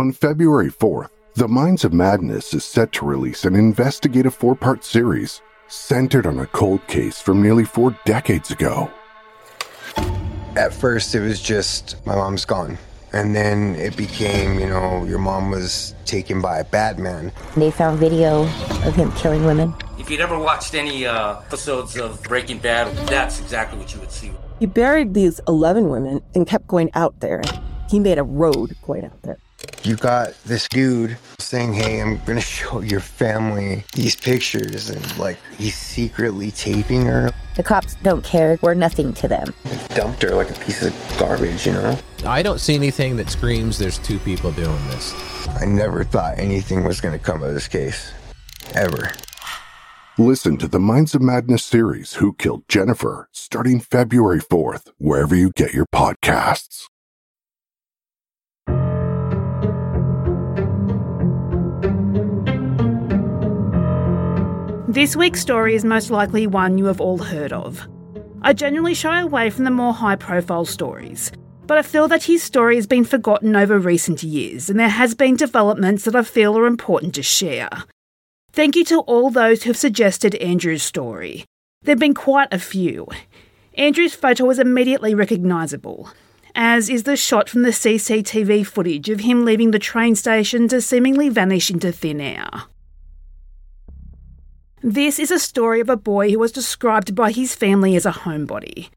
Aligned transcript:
On 0.00 0.12
February 0.12 0.70
4th, 0.70 1.10
The 1.34 1.46
Minds 1.46 1.84
of 1.84 1.92
Madness 1.92 2.54
is 2.54 2.64
set 2.64 2.90
to 2.92 3.04
release 3.04 3.44
an 3.44 3.54
investigative 3.54 4.34
four 4.34 4.56
part 4.56 4.82
series 4.82 5.42
centered 5.68 6.24
on 6.24 6.38
a 6.38 6.46
cold 6.46 6.80
case 6.86 7.20
from 7.20 7.42
nearly 7.42 7.66
four 7.66 7.94
decades 8.06 8.50
ago. 8.50 8.90
At 10.56 10.72
first, 10.72 11.14
it 11.14 11.20
was 11.20 11.38
just 11.38 11.96
my 12.06 12.14
mom's 12.14 12.46
gone. 12.46 12.78
And 13.12 13.36
then 13.36 13.74
it 13.74 13.94
became, 13.94 14.58
you 14.58 14.68
know, 14.70 15.04
your 15.04 15.18
mom 15.18 15.50
was 15.50 15.94
taken 16.06 16.40
by 16.40 16.60
a 16.60 16.64
bad 16.64 16.98
man. 16.98 17.30
They 17.54 17.70
found 17.70 17.98
video 17.98 18.44
of 18.86 18.94
him 18.94 19.12
killing 19.12 19.44
women. 19.44 19.74
If 19.98 20.08
you'd 20.08 20.22
ever 20.22 20.38
watched 20.38 20.74
any 20.74 21.04
uh, 21.04 21.40
episodes 21.40 21.98
of 21.98 22.22
Breaking 22.22 22.56
Bad, 22.56 22.96
that's 23.06 23.38
exactly 23.38 23.78
what 23.78 23.92
you 23.92 24.00
would 24.00 24.12
see. 24.12 24.32
He 24.60 24.64
buried 24.64 25.12
these 25.12 25.42
11 25.46 25.90
women 25.90 26.22
and 26.34 26.46
kept 26.46 26.66
going 26.68 26.90
out 26.94 27.20
there. 27.20 27.42
He 27.90 28.00
made 28.00 28.16
a 28.16 28.24
road 28.24 28.74
going 28.82 29.04
out 29.04 29.20
there. 29.20 29.36
You 29.82 29.96
got 29.96 30.34
this 30.44 30.68
dude 30.68 31.16
saying, 31.38 31.72
Hey, 31.72 32.00
I'm 32.00 32.18
gonna 32.24 32.40
show 32.40 32.80
your 32.80 33.00
family 33.00 33.84
these 33.94 34.14
pictures, 34.16 34.90
and 34.90 35.18
like 35.18 35.38
he's 35.56 35.76
secretly 35.76 36.50
taping 36.50 37.06
her. 37.06 37.30
The 37.56 37.62
cops 37.62 37.94
don't 37.96 38.24
care. 38.24 38.58
We're 38.62 38.74
nothing 38.74 39.12
to 39.14 39.28
them. 39.28 39.54
They 39.64 39.94
Dumped 39.94 40.22
her 40.22 40.34
like 40.34 40.50
a 40.50 40.60
piece 40.60 40.82
of 40.82 40.94
garbage, 41.18 41.66
you 41.66 41.72
know? 41.72 41.98
I 42.24 42.42
don't 42.42 42.60
see 42.60 42.74
anything 42.74 43.16
that 43.16 43.30
screams 43.30 43.78
there's 43.78 43.98
two 43.98 44.18
people 44.20 44.52
doing 44.52 44.86
this. 44.88 45.14
I 45.48 45.64
never 45.64 46.04
thought 46.04 46.38
anything 46.38 46.84
was 46.84 47.00
gonna 47.00 47.18
come 47.18 47.42
of 47.42 47.52
this 47.54 47.68
case. 47.68 48.12
Ever. 48.74 49.12
Listen 50.18 50.58
to 50.58 50.68
the 50.68 50.78
Minds 50.78 51.14
of 51.14 51.22
Madness 51.22 51.64
series, 51.64 52.14
Who 52.14 52.34
Killed 52.34 52.68
Jennifer, 52.68 53.30
starting 53.32 53.80
February 53.80 54.40
4th, 54.40 54.90
wherever 54.98 55.34
you 55.34 55.50
get 55.50 55.72
your 55.72 55.86
podcasts. 55.86 56.89
This 64.90 65.14
week's 65.14 65.40
story 65.40 65.76
is 65.76 65.84
most 65.84 66.10
likely 66.10 66.48
one 66.48 66.76
you 66.76 66.86
have 66.86 67.00
all 67.00 67.18
heard 67.18 67.52
of. 67.52 67.86
I 68.42 68.52
generally 68.52 68.92
shy 68.92 69.20
away 69.20 69.48
from 69.48 69.62
the 69.62 69.70
more 69.70 69.92
high 69.92 70.16
profile 70.16 70.64
stories, 70.64 71.30
but 71.68 71.78
I 71.78 71.82
feel 71.82 72.08
that 72.08 72.24
his 72.24 72.42
story 72.42 72.74
has 72.74 72.88
been 72.88 73.04
forgotten 73.04 73.54
over 73.54 73.78
recent 73.78 74.24
years 74.24 74.68
and 74.68 74.80
there 74.80 74.88
has 74.88 75.14
been 75.14 75.36
developments 75.36 76.06
that 76.06 76.16
I 76.16 76.24
feel 76.24 76.58
are 76.58 76.66
important 76.66 77.14
to 77.14 77.22
share. 77.22 77.70
Thank 78.50 78.74
you 78.74 78.84
to 78.86 78.98
all 79.02 79.30
those 79.30 79.62
who 79.62 79.70
have 79.70 79.76
suggested 79.76 80.34
Andrew's 80.34 80.82
story. 80.82 81.44
There 81.82 81.92
have 81.92 82.00
been 82.00 82.12
quite 82.12 82.48
a 82.50 82.58
few. 82.58 83.06
Andrew's 83.74 84.16
photo 84.16 84.44
was 84.44 84.58
immediately 84.58 85.14
recognisable, 85.14 86.10
as 86.56 86.90
is 86.90 87.04
the 87.04 87.16
shot 87.16 87.48
from 87.48 87.62
the 87.62 87.68
CCTV 87.68 88.66
footage 88.66 89.08
of 89.08 89.20
him 89.20 89.44
leaving 89.44 89.70
the 89.70 89.78
train 89.78 90.16
station 90.16 90.66
to 90.66 90.80
seemingly 90.80 91.28
vanish 91.28 91.70
into 91.70 91.92
thin 91.92 92.20
air. 92.20 92.64
This 94.82 95.18
is 95.18 95.30
a 95.30 95.38
story 95.38 95.80
of 95.80 95.90
a 95.90 95.96
boy 95.96 96.30
who 96.30 96.38
was 96.38 96.52
described 96.52 97.14
by 97.14 97.32
his 97.32 97.54
family 97.54 97.96
as 97.96 98.06
a 98.06 98.12
homebody. 98.12 98.88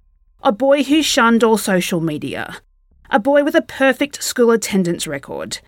A 0.41 0.53
boy 0.53 0.81
who 0.81 1.03
shunned 1.03 1.43
all 1.43 1.57
social 1.57 1.99
media. 1.99 2.61
A 3.09 3.19
boy 3.19 3.43
with 3.43 3.53
a 3.53 3.61
perfect 3.61 4.23
school 4.23 4.51
attendance 4.51 5.05
record. 5.05 5.59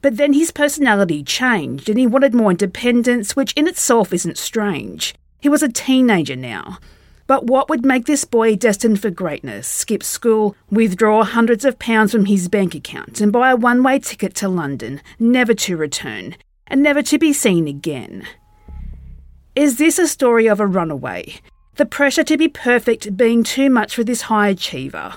But 0.00 0.16
then 0.16 0.32
his 0.32 0.50
personality 0.50 1.22
changed 1.22 1.90
and 1.90 1.98
he 1.98 2.06
wanted 2.06 2.32
more 2.32 2.52
independence, 2.52 3.36
which 3.36 3.52
in 3.52 3.68
itself 3.68 4.14
isn't 4.14 4.38
strange. 4.38 5.14
He 5.42 5.50
was 5.50 5.62
a 5.62 5.68
teenager 5.68 6.36
now. 6.36 6.78
But 7.26 7.44
what 7.44 7.68
would 7.68 7.84
make 7.84 8.06
this 8.06 8.24
boy 8.24 8.56
destined 8.56 9.02
for 9.02 9.10
greatness 9.10 9.68
skip 9.68 10.02
school, 10.02 10.56
withdraw 10.70 11.22
hundreds 11.22 11.66
of 11.66 11.78
pounds 11.78 12.12
from 12.12 12.24
his 12.24 12.48
bank 12.48 12.74
account, 12.74 13.20
and 13.20 13.30
buy 13.30 13.50
a 13.50 13.56
one 13.56 13.82
way 13.82 13.98
ticket 13.98 14.34
to 14.36 14.48
London, 14.48 15.02
never 15.18 15.52
to 15.52 15.76
return, 15.76 16.34
and 16.66 16.82
never 16.82 17.02
to 17.02 17.18
be 17.18 17.34
seen 17.34 17.68
again? 17.68 18.26
Is 19.56 19.78
this 19.78 19.98
a 19.98 20.06
story 20.06 20.46
of 20.46 20.60
a 20.60 20.66
runaway? 20.66 21.40
The 21.74 21.84
pressure 21.84 22.22
to 22.22 22.36
be 22.36 22.46
perfect 22.46 23.16
being 23.16 23.42
too 23.42 23.68
much 23.68 23.96
for 23.96 24.04
this 24.04 24.22
high 24.22 24.50
achiever? 24.50 25.14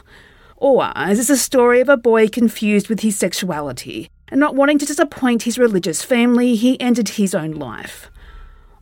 Or 0.57 0.91
is 0.97 1.19
this 1.19 1.29
a 1.29 1.37
story 1.37 1.81
of 1.81 1.89
a 1.89 1.97
boy 1.97 2.29
confused 2.29 2.89
with 2.89 3.01
his 3.01 3.15
sexuality 3.15 4.09
and 4.29 4.39
not 4.39 4.55
wanting 4.55 4.79
to 4.79 4.87
disappoint 4.87 5.43
his 5.43 5.59
religious 5.59 6.01
family, 6.01 6.55
he 6.55 6.81
ended 6.81 7.09
his 7.09 7.35
own 7.35 7.51
life? 7.51 8.09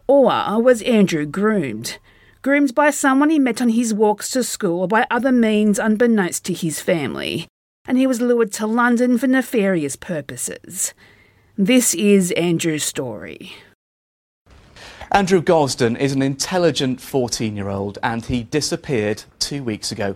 Or 0.08 0.62
was 0.62 0.82
Andrew 0.84 1.26
groomed? 1.26 1.98
Groomed 2.44 2.74
by 2.74 2.90
someone 2.90 3.30
he 3.30 3.38
met 3.38 3.62
on 3.62 3.70
his 3.70 3.94
walks 3.94 4.30
to 4.32 4.44
school 4.44 4.82
or 4.82 4.88
by 4.88 5.06
other 5.12 5.34
means 5.34 5.80
unbeknownst 5.80 6.46
to 6.46 6.54
his 6.54 6.80
family, 6.80 7.48
and 7.86 7.98
he 7.98 8.08
was 8.08 8.22
lured 8.22 8.54
to 8.54 8.66
London 8.66 9.18
for 9.18 9.28
nefarious 9.28 9.98
purposes. 9.98 10.94
This 11.58 11.94
is 11.94 12.32
Andrew's 12.32 12.86
story. 12.86 13.52
Andrew 15.14 15.42
Gosden 15.42 15.98
is 15.98 16.14
an 16.14 16.22
intelligent 16.22 17.02
14 17.02 17.58
year 17.58 17.68
old 17.68 18.00
and 18.02 18.24
he 18.24 18.44
disappeared 18.44 19.24
two 19.40 19.62
weeks 19.62 19.92
ago. 19.92 20.16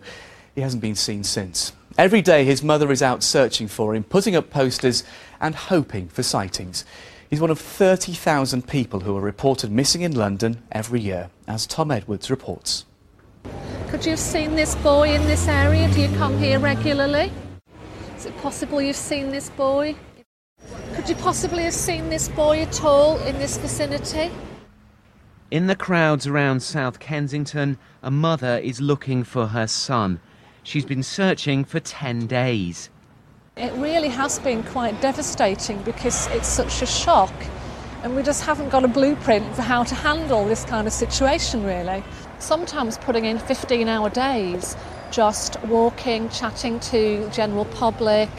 He 0.55 0.61
hasn't 0.61 0.81
been 0.81 0.95
seen 0.95 1.25
since. 1.25 1.73
Every 1.97 2.21
day 2.21 2.45
his 2.45 2.63
mother 2.63 2.89
is 2.93 3.01
out 3.01 3.21
searching 3.21 3.67
for 3.67 3.93
him, 3.93 4.05
putting 4.05 4.37
up 4.37 4.49
posters 4.49 5.03
and 5.41 5.53
hoping 5.53 6.07
for 6.07 6.23
sightings. 6.23 6.85
He's 7.29 7.41
one 7.41 7.49
of 7.49 7.59
30,000 7.59 8.69
people 8.69 9.01
who 9.01 9.17
are 9.17 9.21
reported 9.21 9.69
missing 9.69 10.01
in 10.01 10.15
London 10.15 10.63
every 10.71 11.01
year, 11.01 11.29
as 11.45 11.67
Tom 11.67 11.91
Edwards 11.91 12.31
reports. 12.31 12.85
Could 13.89 14.05
you 14.05 14.11
have 14.11 14.19
seen 14.19 14.55
this 14.55 14.75
boy 14.75 15.13
in 15.13 15.25
this 15.25 15.49
area? 15.49 15.91
Do 15.91 15.99
you 15.99 16.15
come 16.15 16.37
here 16.37 16.59
regularly? 16.59 17.33
Is 18.15 18.27
it 18.27 18.37
possible 18.37 18.81
you've 18.81 18.95
seen 18.95 19.29
this 19.29 19.49
boy? 19.49 19.93
Could 20.93 21.09
you 21.09 21.15
possibly 21.15 21.63
have 21.63 21.73
seen 21.73 22.09
this 22.09 22.29
boy 22.29 22.61
at 22.61 22.81
all 22.81 23.17
in 23.23 23.37
this 23.39 23.57
vicinity? 23.57 24.31
In 25.51 25.67
the 25.67 25.75
crowds 25.75 26.25
around 26.25 26.63
South 26.63 26.99
Kensington, 26.99 27.77
a 28.01 28.09
mother 28.09 28.57
is 28.57 28.81
looking 28.81 29.23
for 29.23 29.47
her 29.47 29.67
son. 29.67 30.19
She's 30.63 30.85
been 30.85 31.03
searching 31.03 31.63
for 31.63 31.79
10 31.79 32.25
days. 32.25 32.89
It 33.55 33.71
really 33.73 34.07
has 34.09 34.39
been 34.39 34.63
quite 34.63 34.99
devastating 35.01 35.83
because 35.83 36.25
it's 36.31 36.47
such 36.47 36.81
a 36.81 36.87
shock 36.87 37.31
and 38.01 38.15
we 38.15 38.23
just 38.23 38.43
haven't 38.43 38.69
got 38.69 38.83
a 38.83 38.87
blueprint 38.87 39.55
for 39.55 39.61
how 39.61 39.83
to 39.83 39.93
handle 39.93 40.45
this 40.45 40.65
kind 40.65 40.87
of 40.87 40.93
situation 40.93 41.63
really. 41.63 42.03
Sometimes 42.39 42.97
putting 42.97 43.25
in 43.25 43.37
15 43.37 43.87
hour 43.87 44.09
days 44.09 44.75
just 45.11 45.61
walking, 45.65 46.27
chatting 46.29 46.79
to 46.79 47.29
general 47.29 47.65
public, 47.65 48.29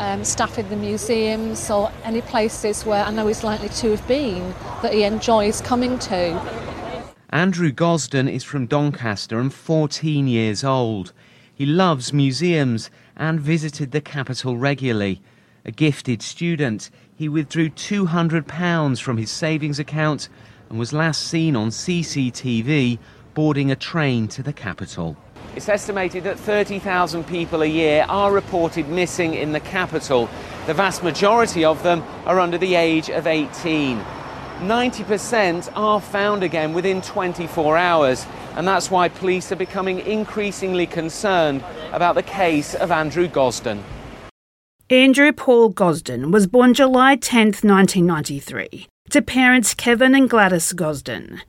um, 0.00 0.24
staff 0.24 0.58
in 0.58 0.68
the 0.70 0.76
museums 0.76 1.70
or 1.70 1.92
any 2.04 2.22
places 2.22 2.84
where 2.84 3.04
I 3.04 3.10
know 3.10 3.26
he's 3.26 3.44
likely 3.44 3.68
to 3.68 3.90
have 3.90 4.08
been 4.08 4.54
that 4.82 4.94
he 4.94 5.04
enjoys 5.04 5.60
coming 5.60 5.98
to. 6.00 6.40
Andrew 7.28 7.70
Gosden 7.70 8.26
is 8.26 8.42
from 8.42 8.66
Doncaster 8.66 9.38
and 9.38 9.52
14 9.52 10.26
years 10.26 10.64
old. 10.64 11.12
He 11.54 11.66
loves 11.66 12.12
museums 12.12 12.90
and 13.16 13.38
visited 13.38 13.92
the 13.92 14.00
capital 14.00 14.56
regularly. 14.56 15.20
A 15.66 15.70
gifted 15.70 16.22
student, 16.22 16.90
he 17.14 17.28
withdrew 17.28 17.68
£200 17.68 19.02
from 19.02 19.18
his 19.18 19.30
savings 19.30 19.78
account 19.78 20.30
and 20.70 20.78
was 20.78 20.94
last 20.94 21.26
seen 21.26 21.54
on 21.54 21.68
CCTV 21.68 22.98
boarding 23.34 23.70
a 23.70 23.76
train 23.76 24.26
to 24.28 24.42
the 24.42 24.54
capital. 24.54 25.16
It's 25.56 25.68
estimated 25.68 26.22
that 26.24 26.38
30,000 26.38 27.24
people 27.26 27.62
a 27.62 27.66
year 27.66 28.06
are 28.08 28.32
reported 28.32 28.88
missing 28.88 29.34
in 29.34 29.50
the 29.50 29.58
capital. 29.58 30.28
The 30.66 30.74
vast 30.74 31.02
majority 31.02 31.64
of 31.64 31.82
them 31.82 32.04
are 32.24 32.38
under 32.38 32.56
the 32.56 32.76
age 32.76 33.10
of 33.10 33.26
18. 33.26 33.98
90% 34.60 35.72
are 35.74 36.00
found 36.00 36.44
again 36.44 36.72
within 36.72 37.02
24 37.02 37.76
hours, 37.76 38.26
and 38.54 38.68
that's 38.68 38.90
why 38.90 39.08
police 39.08 39.50
are 39.50 39.56
becoming 39.56 39.98
increasingly 40.00 40.86
concerned 40.86 41.64
about 41.92 42.14
the 42.14 42.22
case 42.22 42.74
of 42.74 42.92
Andrew 42.92 43.26
Gosden. 43.26 43.82
Andrew 44.88 45.32
Paul 45.32 45.72
Gosden 45.72 46.30
was 46.30 46.46
born 46.46 46.74
July 46.74 47.16
10, 47.16 47.46
1993, 47.46 48.86
to 49.10 49.22
parents 49.22 49.74
Kevin 49.74 50.14
and 50.14 50.30
Gladys 50.30 50.72
Gosden. 50.72 51.40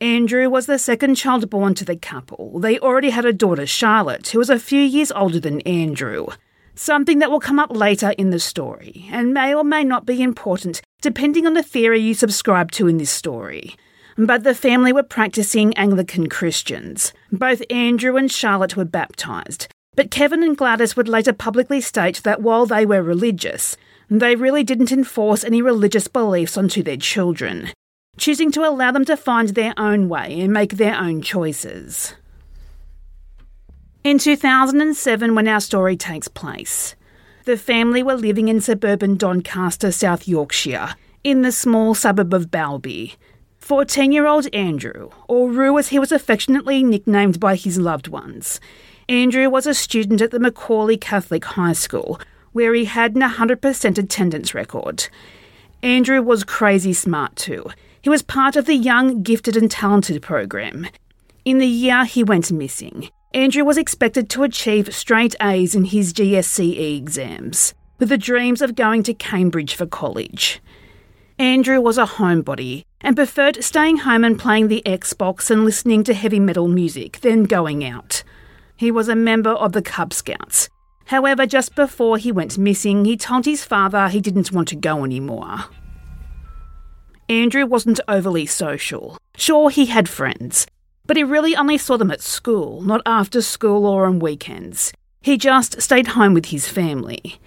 Andrew 0.00 0.50
was 0.50 0.66
the 0.66 0.78
second 0.78 1.14
child 1.14 1.48
born 1.48 1.74
to 1.74 1.84
the 1.84 1.96
couple. 1.96 2.58
They 2.58 2.78
already 2.78 3.10
had 3.10 3.24
a 3.24 3.32
daughter, 3.32 3.66
Charlotte, 3.66 4.28
who 4.28 4.38
was 4.38 4.50
a 4.50 4.58
few 4.58 4.80
years 4.80 5.12
older 5.12 5.38
than 5.38 5.60
Andrew. 5.62 6.26
Something 6.74 7.20
that 7.20 7.30
will 7.30 7.40
come 7.40 7.60
up 7.60 7.70
later 7.74 8.10
in 8.18 8.30
the 8.30 8.40
story, 8.40 9.08
and 9.12 9.32
may 9.32 9.54
or 9.54 9.62
may 9.62 9.84
not 9.84 10.06
be 10.06 10.22
important 10.22 10.82
depending 11.00 11.46
on 11.46 11.54
the 11.54 11.62
theory 11.62 12.00
you 12.00 12.14
subscribe 12.14 12.72
to 12.72 12.88
in 12.88 12.96
this 12.96 13.10
story. 13.10 13.76
But 14.16 14.42
the 14.42 14.54
family 14.54 14.92
were 14.92 15.02
practicing 15.02 15.74
Anglican 15.74 16.28
Christians. 16.28 17.12
Both 17.30 17.62
Andrew 17.70 18.16
and 18.16 18.30
Charlotte 18.30 18.76
were 18.76 18.84
baptised, 18.84 19.68
but 19.94 20.10
Kevin 20.10 20.42
and 20.42 20.56
Gladys 20.56 20.96
would 20.96 21.08
later 21.08 21.32
publicly 21.32 21.80
state 21.80 22.22
that 22.24 22.42
while 22.42 22.66
they 22.66 22.84
were 22.84 23.02
religious, 23.02 23.76
they 24.10 24.34
really 24.34 24.64
didn't 24.64 24.92
enforce 24.92 25.44
any 25.44 25.62
religious 25.62 26.08
beliefs 26.08 26.56
onto 26.56 26.82
their 26.82 26.96
children 26.96 27.70
choosing 28.16 28.50
to 28.52 28.68
allow 28.68 28.90
them 28.90 29.04
to 29.04 29.16
find 29.16 29.50
their 29.50 29.74
own 29.76 30.08
way 30.08 30.40
and 30.40 30.52
make 30.52 30.74
their 30.74 30.96
own 30.96 31.22
choices. 31.22 32.14
In 34.02 34.18
2007, 34.18 35.34
when 35.34 35.48
our 35.48 35.60
story 35.60 35.96
takes 35.96 36.28
place, 36.28 36.94
The 37.46 37.56
family 37.58 38.02
were 38.02 38.14
living 38.14 38.48
in 38.48 38.62
suburban 38.62 39.16
Doncaster, 39.16 39.92
South 39.92 40.26
Yorkshire, 40.26 40.94
in 41.22 41.42
the 41.42 41.52
small 41.52 41.94
suburb 41.94 42.32
of 42.32 42.50
Balby. 42.50 43.16
14 43.58 44.12
year 44.12 44.26
old 44.26 44.46
Andrew, 44.54 45.10
or 45.28 45.50
Roo 45.50 45.78
as 45.78 45.88
he 45.88 45.98
was 45.98 46.10
affectionately 46.10 46.82
nicknamed 46.82 47.40
by 47.40 47.56
his 47.56 47.78
loved 47.78 48.08
ones. 48.08 48.60
Andrew 49.10 49.50
was 49.50 49.66
a 49.66 49.74
student 49.74 50.22
at 50.22 50.30
the 50.30 50.38
McAuley 50.38 50.98
Catholic 50.98 51.44
High 51.44 51.74
School, 51.74 52.18
where 52.52 52.72
he 52.72 52.86
had 52.86 53.14
an 53.14 53.22
100% 53.22 53.98
attendance 53.98 54.54
record. 54.54 55.08
Andrew 55.82 56.22
was 56.22 56.44
crazy 56.44 56.94
smart 56.94 57.36
too. 57.36 57.66
He 58.04 58.10
was 58.10 58.20
part 58.20 58.54
of 58.54 58.66
the 58.66 58.76
Young, 58.76 59.22
Gifted 59.22 59.56
and 59.56 59.70
Talented 59.70 60.20
program. 60.20 60.86
In 61.46 61.56
the 61.56 61.66
year 61.66 62.04
he 62.04 62.22
went 62.22 62.52
missing, 62.52 63.08
Andrew 63.32 63.64
was 63.64 63.78
expected 63.78 64.28
to 64.28 64.42
achieve 64.42 64.94
straight 64.94 65.34
A's 65.40 65.74
in 65.74 65.86
his 65.86 66.12
GCSE 66.12 66.98
exams, 66.98 67.72
with 67.98 68.10
the 68.10 68.18
dreams 68.18 68.60
of 68.60 68.74
going 68.74 69.04
to 69.04 69.14
Cambridge 69.14 69.74
for 69.74 69.86
college. 69.86 70.60
Andrew 71.38 71.80
was 71.80 71.96
a 71.96 72.04
homebody 72.04 72.84
and 73.00 73.16
preferred 73.16 73.64
staying 73.64 73.96
home 73.96 74.22
and 74.22 74.38
playing 74.38 74.68
the 74.68 74.82
Xbox 74.84 75.50
and 75.50 75.64
listening 75.64 76.04
to 76.04 76.12
heavy 76.12 76.38
metal 76.38 76.68
music 76.68 77.20
than 77.20 77.44
going 77.44 77.82
out. 77.82 78.22
He 78.76 78.90
was 78.90 79.08
a 79.08 79.16
member 79.16 79.52
of 79.52 79.72
the 79.72 79.80
Cub 79.80 80.12
Scouts. 80.12 80.68
However, 81.06 81.46
just 81.46 81.74
before 81.74 82.18
he 82.18 82.30
went 82.30 82.58
missing, 82.58 83.06
he 83.06 83.16
told 83.16 83.46
his 83.46 83.64
father 83.64 84.10
he 84.10 84.20
didn't 84.20 84.52
want 84.52 84.68
to 84.68 84.76
go 84.76 85.06
anymore. 85.06 85.64
Andrew 87.28 87.64
wasn't 87.64 88.00
overly 88.06 88.46
social. 88.46 89.16
Sure, 89.36 89.70
he 89.70 89.86
had 89.86 90.08
friends, 90.08 90.66
but 91.06 91.16
he 91.16 91.24
really 91.24 91.56
only 91.56 91.78
saw 91.78 91.96
them 91.96 92.10
at 92.10 92.20
school, 92.20 92.82
not 92.82 93.00
after 93.06 93.40
school 93.40 93.86
or 93.86 94.06
on 94.06 94.18
weekends. 94.18 94.92
He 95.22 95.38
just 95.38 95.80
stayed 95.80 96.08
home 96.08 96.34
with 96.34 96.46
his 96.46 96.68
family. 96.68 97.40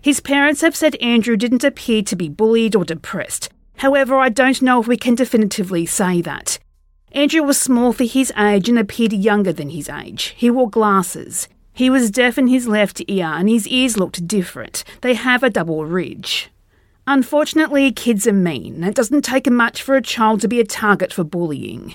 His 0.00 0.20
parents 0.20 0.62
have 0.62 0.74
said 0.74 0.96
Andrew 0.96 1.36
didn't 1.36 1.64
appear 1.64 2.02
to 2.02 2.16
be 2.16 2.28
bullied 2.28 2.74
or 2.74 2.84
depressed. 2.84 3.50
However, 3.78 4.16
I 4.16 4.30
don't 4.30 4.62
know 4.62 4.80
if 4.80 4.88
we 4.88 4.96
can 4.96 5.14
definitively 5.14 5.84
say 5.84 6.22
that. 6.22 6.58
Andrew 7.12 7.42
was 7.42 7.60
small 7.60 7.92
for 7.92 8.04
his 8.04 8.32
age 8.36 8.68
and 8.68 8.78
appeared 8.78 9.12
younger 9.12 9.52
than 9.52 9.70
his 9.70 9.88
age. 9.88 10.34
He 10.36 10.50
wore 10.50 10.70
glasses. 10.70 11.48
He 11.72 11.90
was 11.90 12.10
deaf 12.10 12.38
in 12.38 12.48
his 12.48 12.66
left 12.66 13.02
ear 13.08 13.26
and 13.26 13.48
his 13.48 13.68
ears 13.68 13.96
looked 13.96 14.26
different. 14.26 14.84
They 15.02 15.14
have 15.14 15.42
a 15.42 15.50
double 15.50 15.84
ridge. 15.84 16.50
Unfortunately, 17.10 17.90
kids 17.90 18.26
are 18.26 18.34
mean, 18.34 18.84
it 18.84 18.94
doesn't 18.94 19.22
take 19.22 19.50
much 19.50 19.80
for 19.80 19.94
a 19.96 20.02
child 20.02 20.42
to 20.42 20.46
be 20.46 20.60
a 20.60 20.64
target 20.64 21.10
for 21.10 21.24
bullying. 21.24 21.94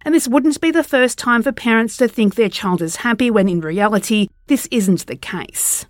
And 0.00 0.14
this 0.14 0.26
wouldn't 0.26 0.58
be 0.58 0.70
the 0.70 0.82
first 0.82 1.18
time 1.18 1.42
for 1.42 1.52
parents 1.52 1.98
to 1.98 2.08
think 2.08 2.34
their 2.34 2.48
child 2.48 2.80
is 2.80 2.96
happy 2.96 3.30
when 3.30 3.46
in 3.46 3.60
reality, 3.60 4.28
this 4.46 4.66
isn't 4.70 5.06
the 5.06 5.16
case. 5.16 5.84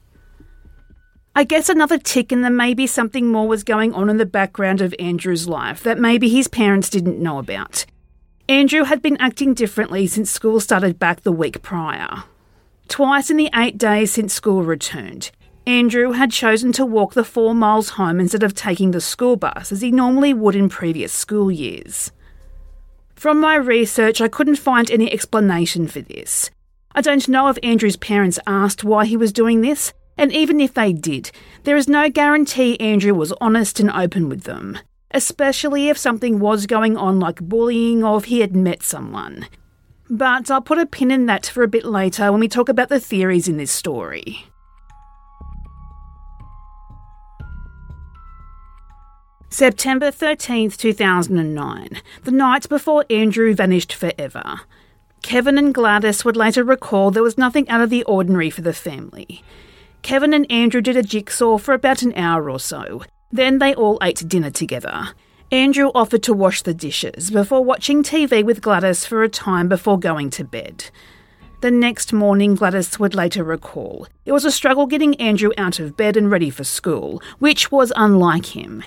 I 1.36 1.44
guess 1.44 1.68
another 1.68 1.98
tick 1.98 2.32
and 2.32 2.42
there 2.42 2.50
may 2.50 2.74
be 2.74 2.88
something 2.88 3.28
more 3.28 3.46
was 3.46 3.62
going 3.62 3.94
on 3.94 4.10
in 4.10 4.16
the 4.16 4.26
background 4.26 4.80
of 4.80 4.92
Andrew's 4.98 5.46
life 5.46 5.84
that 5.84 6.00
maybe 6.00 6.28
his 6.28 6.48
parents 6.48 6.90
didn't 6.90 7.22
know 7.22 7.38
about. 7.38 7.86
Andrew 8.48 8.82
had 8.82 9.00
been 9.00 9.16
acting 9.18 9.54
differently 9.54 10.08
since 10.08 10.32
school 10.32 10.58
started 10.58 10.98
back 10.98 11.20
the 11.20 11.30
week 11.30 11.62
prior. 11.62 12.24
Twice 12.88 13.30
in 13.30 13.36
the 13.36 13.50
eight 13.54 13.78
days 13.78 14.10
since 14.10 14.34
school 14.34 14.64
returned, 14.64 15.30
Andrew 15.66 16.12
had 16.12 16.30
chosen 16.30 16.72
to 16.72 16.84
walk 16.84 17.14
the 17.14 17.24
four 17.24 17.54
miles 17.54 17.90
home 17.90 18.20
instead 18.20 18.42
of 18.42 18.54
taking 18.54 18.90
the 18.90 19.00
school 19.00 19.36
bus 19.36 19.72
as 19.72 19.80
he 19.80 19.90
normally 19.90 20.34
would 20.34 20.54
in 20.54 20.68
previous 20.68 21.12
school 21.12 21.50
years. 21.50 22.12
From 23.14 23.40
my 23.40 23.54
research, 23.54 24.20
I 24.20 24.28
couldn't 24.28 24.56
find 24.56 24.90
any 24.90 25.10
explanation 25.10 25.88
for 25.88 26.00
this. 26.00 26.50
I 26.94 27.00
don't 27.00 27.28
know 27.28 27.48
if 27.48 27.58
Andrew's 27.62 27.96
parents 27.96 28.38
asked 28.46 28.84
why 28.84 29.06
he 29.06 29.16
was 29.16 29.32
doing 29.32 29.62
this, 29.62 29.92
and 30.18 30.32
even 30.32 30.60
if 30.60 30.74
they 30.74 30.92
did, 30.92 31.30
there 31.64 31.76
is 31.76 31.88
no 31.88 32.10
guarantee 32.10 32.78
Andrew 32.78 33.14
was 33.14 33.32
honest 33.40 33.80
and 33.80 33.90
open 33.90 34.28
with 34.28 34.42
them 34.42 34.78
especially 35.14 35.88
if 35.88 35.96
something 35.96 36.40
was 36.40 36.66
going 36.66 36.96
on 36.96 37.20
like 37.20 37.40
bullying 37.40 38.04
or 38.04 38.18
if 38.18 38.24
he 38.24 38.40
had 38.40 38.54
met 38.54 38.82
someone. 38.82 39.46
But 40.10 40.50
I'll 40.50 40.60
put 40.60 40.78
a 40.78 40.84
pin 40.84 41.10
in 41.10 41.26
that 41.26 41.46
for 41.46 41.62
a 41.62 41.68
bit 41.68 41.84
later 41.84 42.30
when 42.30 42.40
we 42.40 42.48
talk 42.48 42.68
about 42.68 42.88
the 42.88 43.00
theories 43.00 43.48
in 43.48 43.56
this 43.56 43.70
story. 43.70 44.44
September 49.50 50.10
13th, 50.10 50.76
2009, 50.76 52.00
the 52.24 52.30
night 52.30 52.68
before 52.68 53.04
Andrew 53.08 53.54
vanished 53.54 53.92
forever. 53.92 54.60
Kevin 55.22 55.56
and 55.56 55.72
Gladys 55.72 56.24
would 56.24 56.36
later 56.36 56.64
recall 56.64 57.10
there 57.10 57.22
was 57.22 57.38
nothing 57.38 57.68
out 57.68 57.80
of 57.80 57.88
the 57.88 58.04
ordinary 58.04 58.50
for 58.50 58.62
the 58.62 58.72
family. 58.72 59.42
Kevin 60.02 60.34
and 60.34 60.50
Andrew 60.50 60.80
did 60.80 60.96
a 60.96 61.02
jigsaw 61.02 61.56
for 61.56 61.72
about 61.72 62.02
an 62.02 62.12
hour 62.14 62.50
or 62.50 62.58
so, 62.58 63.02
then 63.32 63.58
they 63.58 63.74
all 63.74 63.98
ate 64.02 64.28
dinner 64.28 64.50
together. 64.50 65.10
Andrew 65.50 65.90
offered 65.94 66.22
to 66.24 66.34
wash 66.34 66.62
the 66.62 66.74
dishes 66.74 67.30
before 67.30 67.64
watching 67.64 68.02
TV 68.02 68.44
with 68.44 68.60
Gladys 68.60 69.06
for 69.06 69.22
a 69.22 69.28
time 69.28 69.68
before 69.68 69.98
going 69.98 70.30
to 70.30 70.44
bed. 70.44 70.90
The 71.60 71.70
next 71.70 72.12
morning, 72.12 72.54
Gladys 72.54 72.98
would 72.98 73.14
later 73.14 73.44
recall, 73.44 74.06
it 74.26 74.32
was 74.32 74.44
a 74.44 74.52
struggle 74.52 74.86
getting 74.86 75.14
Andrew 75.14 75.52
out 75.56 75.78
of 75.78 75.96
bed 75.96 76.16
and 76.16 76.30
ready 76.30 76.50
for 76.50 76.64
school, 76.64 77.22
which 77.38 77.72
was 77.72 77.92
unlike 77.96 78.46
him. 78.46 78.84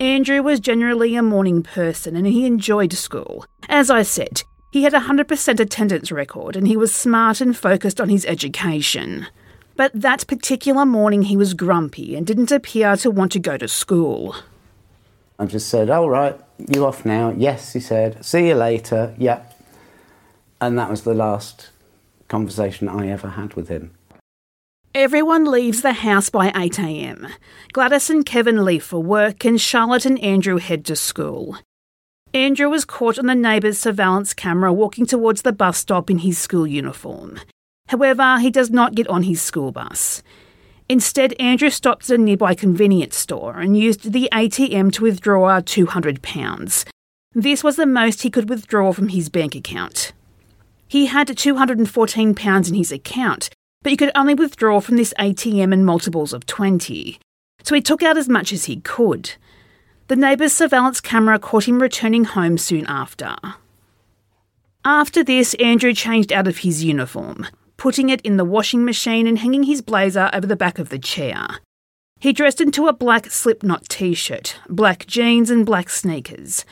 Andrew 0.00 0.42
was 0.42 0.60
generally 0.60 1.16
a 1.16 1.22
morning 1.22 1.62
person 1.62 2.14
and 2.14 2.26
he 2.26 2.46
enjoyed 2.46 2.92
school. 2.92 3.44
As 3.68 3.90
I 3.90 4.02
said, 4.02 4.42
he 4.70 4.84
had 4.84 4.94
a 4.94 5.00
100% 5.00 5.58
attendance 5.58 6.12
record 6.12 6.54
and 6.54 6.68
he 6.68 6.76
was 6.76 6.94
smart 6.94 7.40
and 7.40 7.56
focused 7.56 8.00
on 8.00 8.08
his 8.08 8.24
education. 8.26 9.26
But 9.74 9.90
that 9.94 10.26
particular 10.28 10.86
morning 10.86 11.22
he 11.22 11.36
was 11.36 11.52
grumpy 11.52 12.14
and 12.14 12.24
didn't 12.26 12.52
appear 12.52 12.96
to 12.98 13.10
want 13.10 13.32
to 13.32 13.40
go 13.40 13.56
to 13.56 13.66
school. 13.66 14.36
I 15.38 15.46
just 15.46 15.68
said, 15.68 15.90
All 15.90 16.10
right, 16.10 16.38
you 16.72 16.84
off 16.86 17.04
now? 17.04 17.34
Yes, 17.36 17.72
he 17.72 17.80
said. 17.80 18.24
See 18.24 18.48
you 18.48 18.54
later. 18.54 19.14
Yep. 19.18 19.60
And 20.60 20.78
that 20.78 20.90
was 20.90 21.02
the 21.02 21.14
last 21.14 21.70
conversation 22.28 22.88
I 22.88 23.08
ever 23.08 23.30
had 23.30 23.54
with 23.54 23.68
him. 23.68 23.92
Everyone 24.94 25.44
leaves 25.44 25.82
the 25.82 25.92
house 25.92 26.30
by 26.30 26.50
8am. 26.50 27.30
Gladys 27.72 28.08
and 28.08 28.24
Kevin 28.24 28.64
leave 28.64 28.82
for 28.82 29.02
work, 29.02 29.44
and 29.44 29.60
Charlotte 29.60 30.06
and 30.06 30.18
Andrew 30.20 30.56
head 30.56 30.86
to 30.86 30.96
school. 30.96 31.58
Andrew 32.32 32.70
was 32.70 32.86
caught 32.86 33.18
on 33.18 33.26
the 33.26 33.34
neighbour's 33.34 33.78
surveillance 33.78 34.32
camera 34.32 34.72
walking 34.72 35.04
towards 35.04 35.42
the 35.42 35.52
bus 35.52 35.76
stop 35.76 36.10
in 36.10 36.18
his 36.18 36.38
school 36.38 36.66
uniform. 36.66 37.38
However, 37.88 38.38
he 38.38 38.50
does 38.50 38.70
not 38.70 38.94
get 38.94 39.06
on 39.08 39.24
his 39.24 39.42
school 39.42 39.72
bus. 39.72 40.22
Instead, 40.88 41.34
Andrew 41.38 41.68
stops 41.68 42.08
at 42.08 42.18
a 42.18 42.22
nearby 42.22 42.54
convenience 42.54 43.16
store 43.16 43.60
and 43.60 43.76
used 43.76 44.12
the 44.12 44.28
ATM 44.32 44.90
to 44.92 45.02
withdraw 45.02 45.60
£200. 45.60 46.88
This 47.34 47.62
was 47.62 47.76
the 47.76 47.86
most 47.86 48.22
he 48.22 48.30
could 48.30 48.48
withdraw 48.48 48.94
from 48.94 49.08
his 49.08 49.28
bank 49.28 49.54
account. 49.54 50.12
He 50.88 51.06
had 51.06 51.28
£214 51.28 52.68
in 52.68 52.74
his 52.74 52.90
account, 52.90 53.50
but 53.88 53.92
you 53.92 53.96
could 53.96 54.12
only 54.14 54.34
withdraw 54.34 54.80
from 54.80 54.98
this 54.98 55.14
ATM 55.18 55.72
in 55.72 55.82
multiples 55.82 56.34
of 56.34 56.44
20. 56.44 57.18
So 57.62 57.74
he 57.74 57.80
took 57.80 58.02
out 58.02 58.18
as 58.18 58.28
much 58.28 58.52
as 58.52 58.66
he 58.66 58.82
could. 58.82 59.32
The 60.08 60.16
neighbour's 60.16 60.52
surveillance 60.52 61.00
camera 61.00 61.38
caught 61.38 61.66
him 61.66 61.80
returning 61.80 62.24
home 62.24 62.58
soon 62.58 62.84
after. 62.84 63.34
After 64.84 65.24
this, 65.24 65.54
Andrew 65.54 65.94
changed 65.94 66.34
out 66.34 66.46
of 66.46 66.58
his 66.58 66.84
uniform, 66.84 67.46
putting 67.78 68.10
it 68.10 68.20
in 68.20 68.36
the 68.36 68.44
washing 68.44 68.84
machine 68.84 69.26
and 69.26 69.38
hanging 69.38 69.62
his 69.62 69.80
blazer 69.80 70.28
over 70.34 70.46
the 70.46 70.54
back 70.54 70.78
of 70.78 70.90
the 70.90 70.98
chair. 70.98 71.48
He 72.20 72.34
dressed 72.34 72.60
into 72.60 72.88
a 72.88 72.92
black 72.92 73.30
slipknot 73.30 73.88
t 73.88 74.12
shirt, 74.12 74.56
black 74.68 75.06
jeans, 75.06 75.48
and 75.48 75.64
black 75.64 75.88
sneakers, 75.88 76.66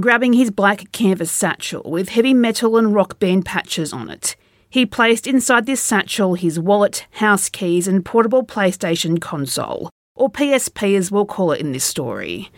grabbing 0.00 0.32
his 0.32 0.50
black 0.50 0.92
canvas 0.92 1.30
satchel 1.30 1.82
with 1.84 2.08
heavy 2.08 2.32
metal 2.32 2.78
and 2.78 2.94
rock 2.94 3.18
band 3.18 3.44
patches 3.44 3.92
on 3.92 4.08
it. 4.08 4.34
He 4.74 4.86
placed 4.86 5.28
inside 5.28 5.66
this 5.66 5.80
satchel 5.80 6.34
his 6.34 6.58
wallet, 6.58 7.06
house 7.12 7.48
keys, 7.48 7.86
and 7.86 8.04
portable 8.04 8.44
PlayStation 8.44 9.20
console, 9.20 9.88
or 10.16 10.28
PSP 10.28 10.96
as 10.96 11.12
we'll 11.12 11.26
call 11.26 11.52
it 11.52 11.60
in 11.60 11.70
this 11.70 11.84
story. 11.84 12.50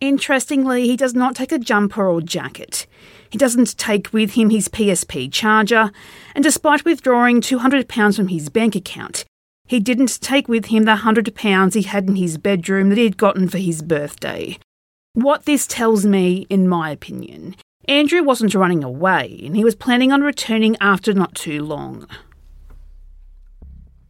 Interestingly, 0.00 0.86
he 0.86 0.96
does 0.96 1.12
not 1.12 1.36
take 1.36 1.52
a 1.52 1.58
jumper 1.58 2.08
or 2.08 2.22
jacket. 2.22 2.86
He 3.28 3.36
doesn't 3.36 3.76
take 3.76 4.10
with 4.14 4.30
him 4.30 4.48
his 4.48 4.70
PSP 4.70 5.30
charger, 5.30 5.92
and 6.34 6.42
despite 6.42 6.86
withdrawing 6.86 7.42
£200 7.42 8.16
from 8.16 8.28
his 8.28 8.48
bank 8.48 8.74
account, 8.74 9.26
he 9.66 9.80
didn't 9.80 10.18
take 10.22 10.48
with 10.48 10.64
him 10.68 10.84
the 10.84 11.02
£100 11.02 11.74
he 11.74 11.82
had 11.82 12.08
in 12.08 12.16
his 12.16 12.38
bedroom 12.38 12.88
that 12.88 12.96
he 12.96 13.04
had 13.04 13.18
gotten 13.18 13.50
for 13.50 13.58
his 13.58 13.82
birthday. 13.82 14.58
What 15.12 15.44
this 15.44 15.66
tells 15.66 16.06
me, 16.06 16.46
in 16.48 16.66
my 16.66 16.88
opinion, 16.90 17.54
Andrew 17.90 18.22
wasn't 18.22 18.54
running 18.54 18.84
away 18.84 19.40
and 19.44 19.56
he 19.56 19.64
was 19.64 19.74
planning 19.74 20.12
on 20.12 20.22
returning 20.22 20.76
after 20.80 21.12
not 21.12 21.34
too 21.34 21.64
long. 21.64 22.06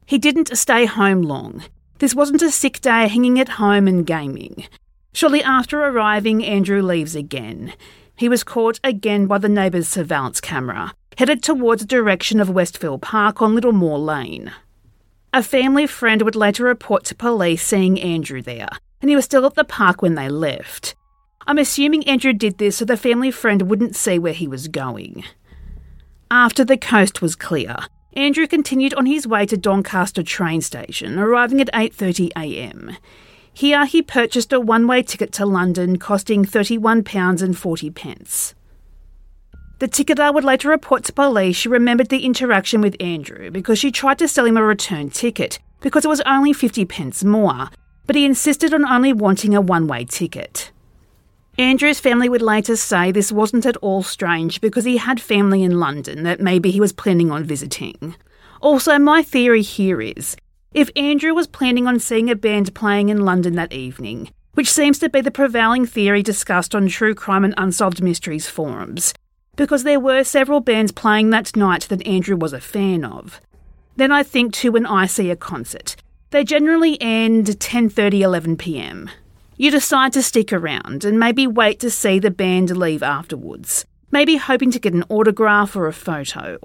He 0.05 0.19
didn't 0.19 0.55
stay 0.55 0.85
home 0.85 1.23
long. 1.23 1.65
This 1.99 2.15
wasn't 2.15 2.43
a 2.43 2.51
sick 2.51 2.83
day 2.83 3.09
hanging 3.09 3.41
at 3.41 3.49
home 3.49 3.89
and 3.89 4.05
gaming. 4.05 4.67
Shortly 5.15 5.43
after 5.43 5.83
arriving, 5.83 6.45
Andrew 6.45 6.83
leaves 6.83 7.17
again. 7.17 7.73
He 8.15 8.29
was 8.29 8.45
caught 8.45 8.79
again 8.85 9.27
by 9.27 9.39
the 9.39 9.49
neighbour's 9.49 9.89
surveillance 9.89 10.43
camera, 10.43 10.93
headed 11.17 11.43
towards 11.43 11.81
the 11.81 11.89
direction 11.89 12.39
of 12.39 12.51
Westfield 12.51 13.01
Park 13.01 13.41
on 13.41 13.55
Littlemoor 13.55 13.99
Lane. 13.99 14.53
A 15.33 15.43
family 15.43 15.87
friend 15.87 16.21
would 16.21 16.37
later 16.37 16.65
report 16.65 17.05
to 17.05 17.15
police 17.15 17.67
seeing 17.67 17.99
Andrew 17.99 18.43
there, 18.43 18.69
and 19.01 19.09
he 19.09 19.17
was 19.17 19.25
still 19.25 19.47
at 19.47 19.55
the 19.55 19.65
park 19.65 20.03
when 20.03 20.17
they 20.17 20.29
left. 20.29 20.97
I'm 21.51 21.59
assuming 21.59 22.07
Andrew 22.07 22.33
did 22.33 22.59
this 22.59 22.77
so 22.77 22.85
the 22.85 22.97
family 22.97 23.33
friend 23.33 23.63
wouldn't 23.63 23.97
see 23.97 24.21
where 24.21 24.33
he 24.33 24.47
was 24.47 24.69
going. 24.69 25.25
After 26.31 26.65
the 26.65 26.77
coast 26.77 27.21
was 27.21 27.35
clear, 27.35 27.75
Andrew 28.13 28.47
continued 28.47 28.95
on 28.95 29.07
his 29.07 29.27
way 29.27 29.47
to 29.47 29.57
Doncaster 29.57 30.23
train 30.23 30.61
station, 30.61 31.19
arriving 31.19 31.61
at 31.61 31.73
8:30 31.75 32.31
a.m. 32.37 32.97
Here 33.53 33.85
he 33.85 34.01
purchased 34.01 34.53
a 34.53 34.61
one-way 34.61 35.03
ticket 35.03 35.33
to 35.33 35.45
London 35.45 35.99
costing 35.99 36.45
31 36.45 37.03
pounds 37.03 37.43
and 37.43 37.59
40 37.59 37.91
pence. 37.91 38.55
The 39.81 39.89
ticketer 39.89 40.33
would 40.33 40.45
later 40.45 40.69
report 40.69 41.03
to 41.07 41.13
police 41.13 41.57
she 41.57 41.69
remembered 41.69 42.11
the 42.11 42.25
interaction 42.25 42.81
with 42.81 42.95
Andrew 43.01 43.51
because 43.51 43.81
she 43.81 43.91
tried 43.91 44.21
to 44.21 44.29
sell 44.29 44.47
him 44.47 44.57
a 44.57 44.63
return 44.63 45.11
ticket 45.11 45.59
because 45.81 46.05
it 46.05 46.15
was 46.15 46.21
only 46.21 46.53
50 46.53 46.85
pence 46.85 47.25
more, 47.25 47.71
but 48.07 48.15
he 48.15 48.25
insisted 48.25 48.73
on 48.73 48.85
only 48.85 49.13
wanting 49.13 49.57
a 49.57 49.61
one-way 49.61 50.05
ticket. 50.05 50.71
Andrew's 51.61 52.01
family 52.01 52.31
would 52.31 52.41
later 52.41 52.75
say 52.75 53.13
this 53.13 53.31
wasn't 53.31 53.67
at 53.67 53.77
all 53.83 54.03
strange 54.03 54.63
because 54.63 54.87
he 54.87 54.97
had 54.97 55.21
family 55.21 55.63
in 55.63 55.79
London 55.79 56.23
that 56.23 56.41
maybe 56.41 56.71
he 56.71 56.81
was 56.81 56.91
planning 56.91 57.31
on 57.31 57.45
visiting. 57.45 58.17
Also, 58.63 58.99
my 58.99 59.23
theory 59.23 59.61
here 59.61 60.01
is 60.01 60.37
if 60.73 60.89
Andrew 60.97 61.35
was 61.35 61.47
planning 61.47 61.87
on 61.87 62.01
seeing 62.01 62.31
a 62.31 62.35
band 62.35 62.75
playing 62.75 63.11
in 63.11 63.27
London 63.27 63.57
that 63.57 63.75
evening, 63.75 64.31
which 64.55 64.73
seems 64.73 64.99
to 65.01 65.11
be 65.11 65.21
the 65.21 65.31
prevailing 65.31 65.85
theory 65.85 66.23
discussed 66.23 66.75
on 66.75 66.89
true 66.89 67.15
crime 67.15 67.45
and 67.45 67.53
unsolved 67.59 68.03
mysteries 68.03 68.49
forums, 68.49 69.13
because 69.57 69.83
there 69.83 70.01
were 70.01 70.25
several 70.25 70.61
bands 70.61 70.93
playing 70.93 71.29
that 71.29 71.55
night 71.55 71.83
that 71.91 72.07
Andrew 72.07 72.37
was 72.37 72.55
a 72.55 72.61
fan 72.61 73.05
of. 73.05 73.39
Then 73.97 74.11
I 74.11 74.23
think 74.23 74.55
too 74.55 74.73
when 74.73 74.87
I 74.87 75.05
see 75.05 75.31
a 75.31 75.37
concert. 75.37 75.97
They 76.31 76.43
generally 76.43 76.97
end 77.03 77.49
10:30 77.49 78.21
11 78.21 78.57
p.m. 78.57 79.11
You 79.61 79.71
decide 79.71 80.15
to 80.15 80.23
stick 80.23 80.55
around 80.55 81.05
and 81.05 81.21
maybe 81.21 81.47
wait 81.47 81.81
to 81.81 81.91
see 81.91 82.19
the 82.19 82.31
band 82.31 82.75
leave 82.75 83.03
afterwards, 83.03 83.85
maybe 84.11 84.37
hoping 84.37 84.71
to 84.71 84.79
get 84.79 84.95
an 84.95 85.05
autograph 85.11 85.77
or 85.77 85.87
a 85.87 85.93
photo. 85.93 86.57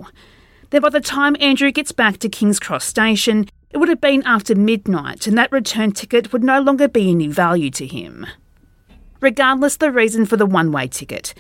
Then 0.69 0.81
by 0.81 0.87
the 0.87 1.01
time 1.01 1.35
Andrew 1.41 1.73
gets 1.73 1.91
back 1.91 2.19
to 2.19 2.29
King's 2.29 2.57
Cross 2.57 2.85
station, 2.85 3.49
it 3.71 3.79
would 3.79 3.89
have 3.89 3.99
been 3.99 4.23
after 4.23 4.55
midnight 4.55 5.27
and 5.27 5.37
that 5.37 5.51
return 5.51 5.91
ticket 5.91 6.31
would 6.31 6.41
no 6.41 6.61
longer 6.61 6.87
be 6.87 7.11
any 7.11 7.27
value 7.27 7.69
to 7.71 7.85
him. 7.85 8.25
Regardless 9.19 9.75
the 9.75 9.91
reason 9.91 10.25
for 10.25 10.37
the 10.37 10.45
one-way 10.45 10.87
ticket, 10.87 11.33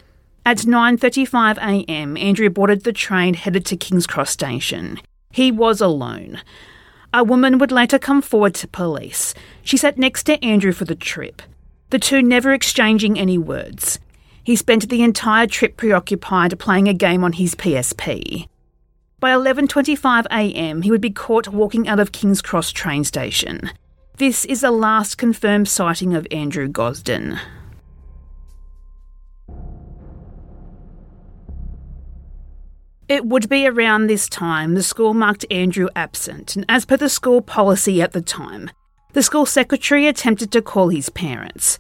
at 0.45 0.65
9:35 0.65 1.57
a.m., 1.59 2.17
Andrew 2.17 2.49
boarded 2.49 2.83
the 2.83 2.91
train 2.91 3.33
headed 3.33 3.65
to 3.67 3.77
King's 3.77 4.07
Cross 4.07 4.31
station. 4.31 4.99
He 5.31 5.53
was 5.53 5.79
alone. 5.79 6.41
A 7.15 7.23
woman 7.23 7.59
would 7.59 7.71
later 7.71 7.97
come 7.97 8.21
forward 8.21 8.55
to 8.55 8.67
police. 8.67 9.33
She 9.63 9.77
sat 9.77 9.97
next 9.97 10.23
to 10.23 10.43
Andrew 10.43 10.73
for 10.73 10.83
the 10.83 10.95
trip, 10.95 11.41
the 11.89 11.97
two 11.97 12.21
never 12.21 12.51
exchanging 12.51 13.17
any 13.17 13.37
words. 13.37 13.99
He 14.43 14.57
spent 14.57 14.89
the 14.89 15.01
entire 15.01 15.47
trip 15.47 15.77
preoccupied 15.77 16.59
playing 16.59 16.89
a 16.89 16.93
game 16.93 17.23
on 17.23 17.31
his 17.31 17.55
PSP. 17.55 18.49
By 19.21 19.31
11:25 19.31 20.25
a.m., 20.25 20.81
he 20.81 20.91
would 20.91 20.99
be 20.99 21.09
caught 21.09 21.47
walking 21.47 21.87
out 21.87 22.01
of 22.01 22.11
King's 22.11 22.41
Cross 22.41 22.71
train 22.71 23.05
station. 23.05 23.71
This 24.17 24.43
is 24.43 24.59
the 24.59 24.71
last 24.71 25.17
confirmed 25.17 25.69
sighting 25.69 26.13
of 26.13 26.27
Andrew 26.31 26.67
Gosden. 26.67 27.39
It 33.07 33.25
would 33.25 33.49
be 33.49 33.67
around 33.67 34.07
this 34.07 34.27
time 34.27 34.73
the 34.73 34.81
school 34.81 35.13
marked 35.13 35.45
Andrew 35.51 35.87
absent, 35.95 36.55
and 36.55 36.65
as 36.67 36.85
per 36.85 36.97
the 36.97 37.07
school 37.07 37.39
policy 37.39 38.01
at 38.01 38.13
the 38.13 38.21
time, 38.21 38.71
the 39.13 39.21
school 39.21 39.45
secretary 39.45 40.07
attempted 40.07 40.51
to 40.51 40.61
call 40.61 40.89
his 40.89 41.09
parents. 41.09 41.77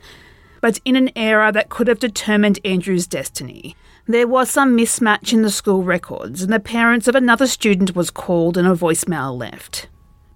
But 0.61 0.79
in 0.85 0.95
an 0.95 1.09
era 1.15 1.51
that 1.51 1.69
could 1.69 1.87
have 1.87 1.97
determined 1.97 2.59
Andrew's 2.63 3.07
destiny, 3.07 3.75
there 4.07 4.27
was 4.27 4.51
some 4.51 4.77
mismatch 4.77 5.33
in 5.33 5.41
the 5.41 5.49
school 5.49 5.81
records, 5.81 6.43
and 6.43 6.53
the 6.53 6.59
parents 6.59 7.07
of 7.07 7.15
another 7.15 7.47
student 7.47 7.95
was 7.95 8.11
called 8.11 8.55
and 8.55 8.67
a 8.67 8.75
voicemail 8.75 9.35
left. 9.35 9.87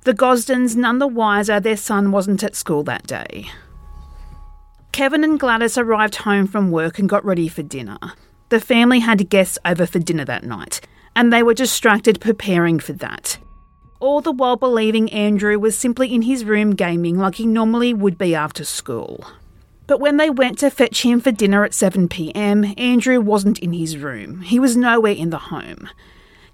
The 0.05 0.13
Gosdens 0.13 0.75
none 0.75 0.97
the 0.97 1.07
wiser 1.07 1.59
their 1.59 1.77
son 1.77 2.11
wasn't 2.11 2.43
at 2.43 2.55
school 2.55 2.81
that 2.85 3.05
day. 3.05 3.47
Kevin 4.91 5.23
and 5.23 5.39
Gladys 5.39 5.77
arrived 5.77 6.15
home 6.15 6.47
from 6.47 6.71
work 6.71 6.97
and 6.97 7.07
got 7.07 7.23
ready 7.23 7.47
for 7.47 7.61
dinner. 7.61 7.99
The 8.49 8.59
family 8.59 8.99
had 8.99 9.29
guests 9.29 9.59
over 9.63 9.85
for 9.85 9.99
dinner 9.99 10.25
that 10.25 10.43
night, 10.43 10.81
and 11.15 11.31
they 11.31 11.43
were 11.43 11.53
distracted 11.53 12.19
preparing 12.19 12.79
for 12.79 12.93
that. 12.93 13.37
All 13.99 14.21
the 14.21 14.31
while 14.31 14.55
believing 14.55 15.11
Andrew 15.11 15.59
was 15.59 15.77
simply 15.77 16.13
in 16.13 16.23
his 16.23 16.45
room 16.45 16.71
gaming 16.71 17.17
like 17.19 17.35
he 17.35 17.45
normally 17.45 17.93
would 17.93 18.17
be 18.17 18.33
after 18.33 18.63
school. 18.63 19.25
But 19.85 19.99
when 19.99 20.17
they 20.17 20.29
went 20.29 20.59
to 20.59 20.69
fetch 20.69 21.03
him 21.03 21.19
for 21.19 21.31
dinner 21.31 21.63
at 21.63 21.71
7pm, 21.71 22.79
Andrew 22.79 23.19
wasn't 23.19 23.59
in 23.59 23.73
his 23.73 23.97
room. 23.97 24.41
He 24.41 24.59
was 24.59 24.77
nowhere 24.77 25.13
in 25.13 25.29
the 25.29 25.37
home. 25.37 25.89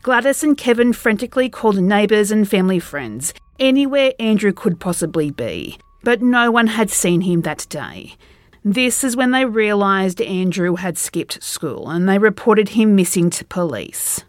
Gladys 0.02 0.44
and 0.44 0.58
Kevin 0.58 0.94
frantically 0.94 1.50
called 1.50 1.78
neighbours 1.78 2.32
and 2.32 2.50
family 2.50 2.80
friends, 2.80 3.34
anywhere 3.60 4.14
Andrew 4.20 4.54
could 4.54 4.80
possibly 4.80 5.32
be, 5.32 5.78
but 6.04 6.22
no 6.22 6.52
one 6.52 6.68
had 6.68 6.90
seen 6.90 7.22
him 7.22 7.42
that 7.42 7.66
day. 7.70 8.16
This 8.68 9.04
is 9.04 9.16
when 9.16 9.30
they 9.30 9.46
realised 9.46 10.20
Andrew 10.20 10.74
had 10.74 10.98
skipped 10.98 11.44
school 11.44 11.88
and 11.88 12.10
they 12.10 12.18
reported 12.18 12.70
him 12.70 12.96
missing 12.96 13.30
to 13.30 13.46
police. 13.46 14.24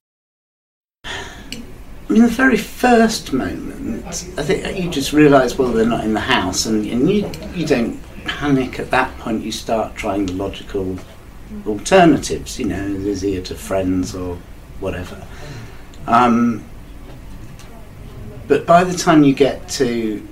In 2.11 2.21
the 2.21 2.28
very 2.28 2.59
first 2.59 3.33
moment, 3.33 4.07
I 4.07 4.43
think 4.43 4.78
you 4.78 4.90
just 4.90 5.14
realise, 5.14 5.57
well, 5.57 5.73
they're 5.73 5.87
not 5.87 6.05
in 6.05 6.12
the 6.12 6.21
house, 6.21 6.66
and, 6.66 6.87
and 6.87 7.11
you, 7.11 7.31
you 7.55 7.66
don't 7.66 7.99
panic 8.26 8.78
at 8.78 8.90
that 8.90 9.16
point. 9.21 9.43
You 9.43 9.50
start 9.52 9.97
trying 9.97 10.26
the 10.26 10.35
logical 10.35 10.99
alternatives, 11.66 12.59
you 12.59 12.66
know, 12.66 12.85
is 12.85 13.23
he 13.23 13.40
to 13.40 13.55
friends 13.55 14.14
or 14.14 14.37
whatever. 14.81 15.26
Um, 16.07 16.62
but 18.49 18.66
by 18.66 18.85
the 18.85 18.97
time 18.97 19.25
you 19.25 19.33
get 19.33 19.66
to 19.71 20.28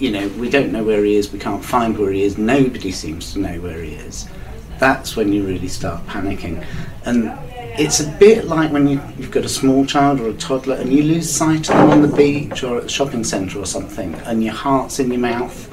you 0.00 0.10
know, 0.10 0.26
we 0.28 0.48
don't 0.48 0.72
know 0.72 0.82
where 0.82 1.04
he 1.04 1.14
is, 1.14 1.30
we 1.30 1.38
can't 1.38 1.64
find 1.64 1.96
where 1.96 2.10
he 2.10 2.22
is, 2.22 2.38
nobody 2.38 2.90
seems 2.90 3.34
to 3.34 3.38
know 3.38 3.60
where 3.60 3.82
he 3.82 3.92
is. 3.92 4.28
That's 4.78 5.14
when 5.14 5.30
you 5.30 5.46
really 5.46 5.68
start 5.68 6.04
panicking. 6.06 6.64
And 7.04 7.38
it's 7.78 8.00
a 8.00 8.10
bit 8.12 8.46
like 8.46 8.72
when 8.72 8.88
you, 8.88 8.96
have 8.96 9.30
got 9.30 9.44
a 9.44 9.48
small 9.48 9.84
child 9.84 10.20
or 10.20 10.30
a 10.30 10.34
toddler 10.34 10.76
and 10.76 10.90
you 10.90 11.02
lose 11.02 11.30
sight 11.30 11.68
of 11.68 11.76
them 11.76 11.90
on 11.90 12.02
the 12.02 12.16
beach 12.16 12.62
or 12.62 12.78
at 12.78 12.84
the 12.84 12.88
shopping 12.88 13.24
centre 13.24 13.58
or 13.58 13.66
something, 13.66 14.14
and 14.24 14.42
your 14.42 14.54
heart's 14.54 14.98
in 14.98 15.10
your 15.10 15.20
mouth, 15.20 15.68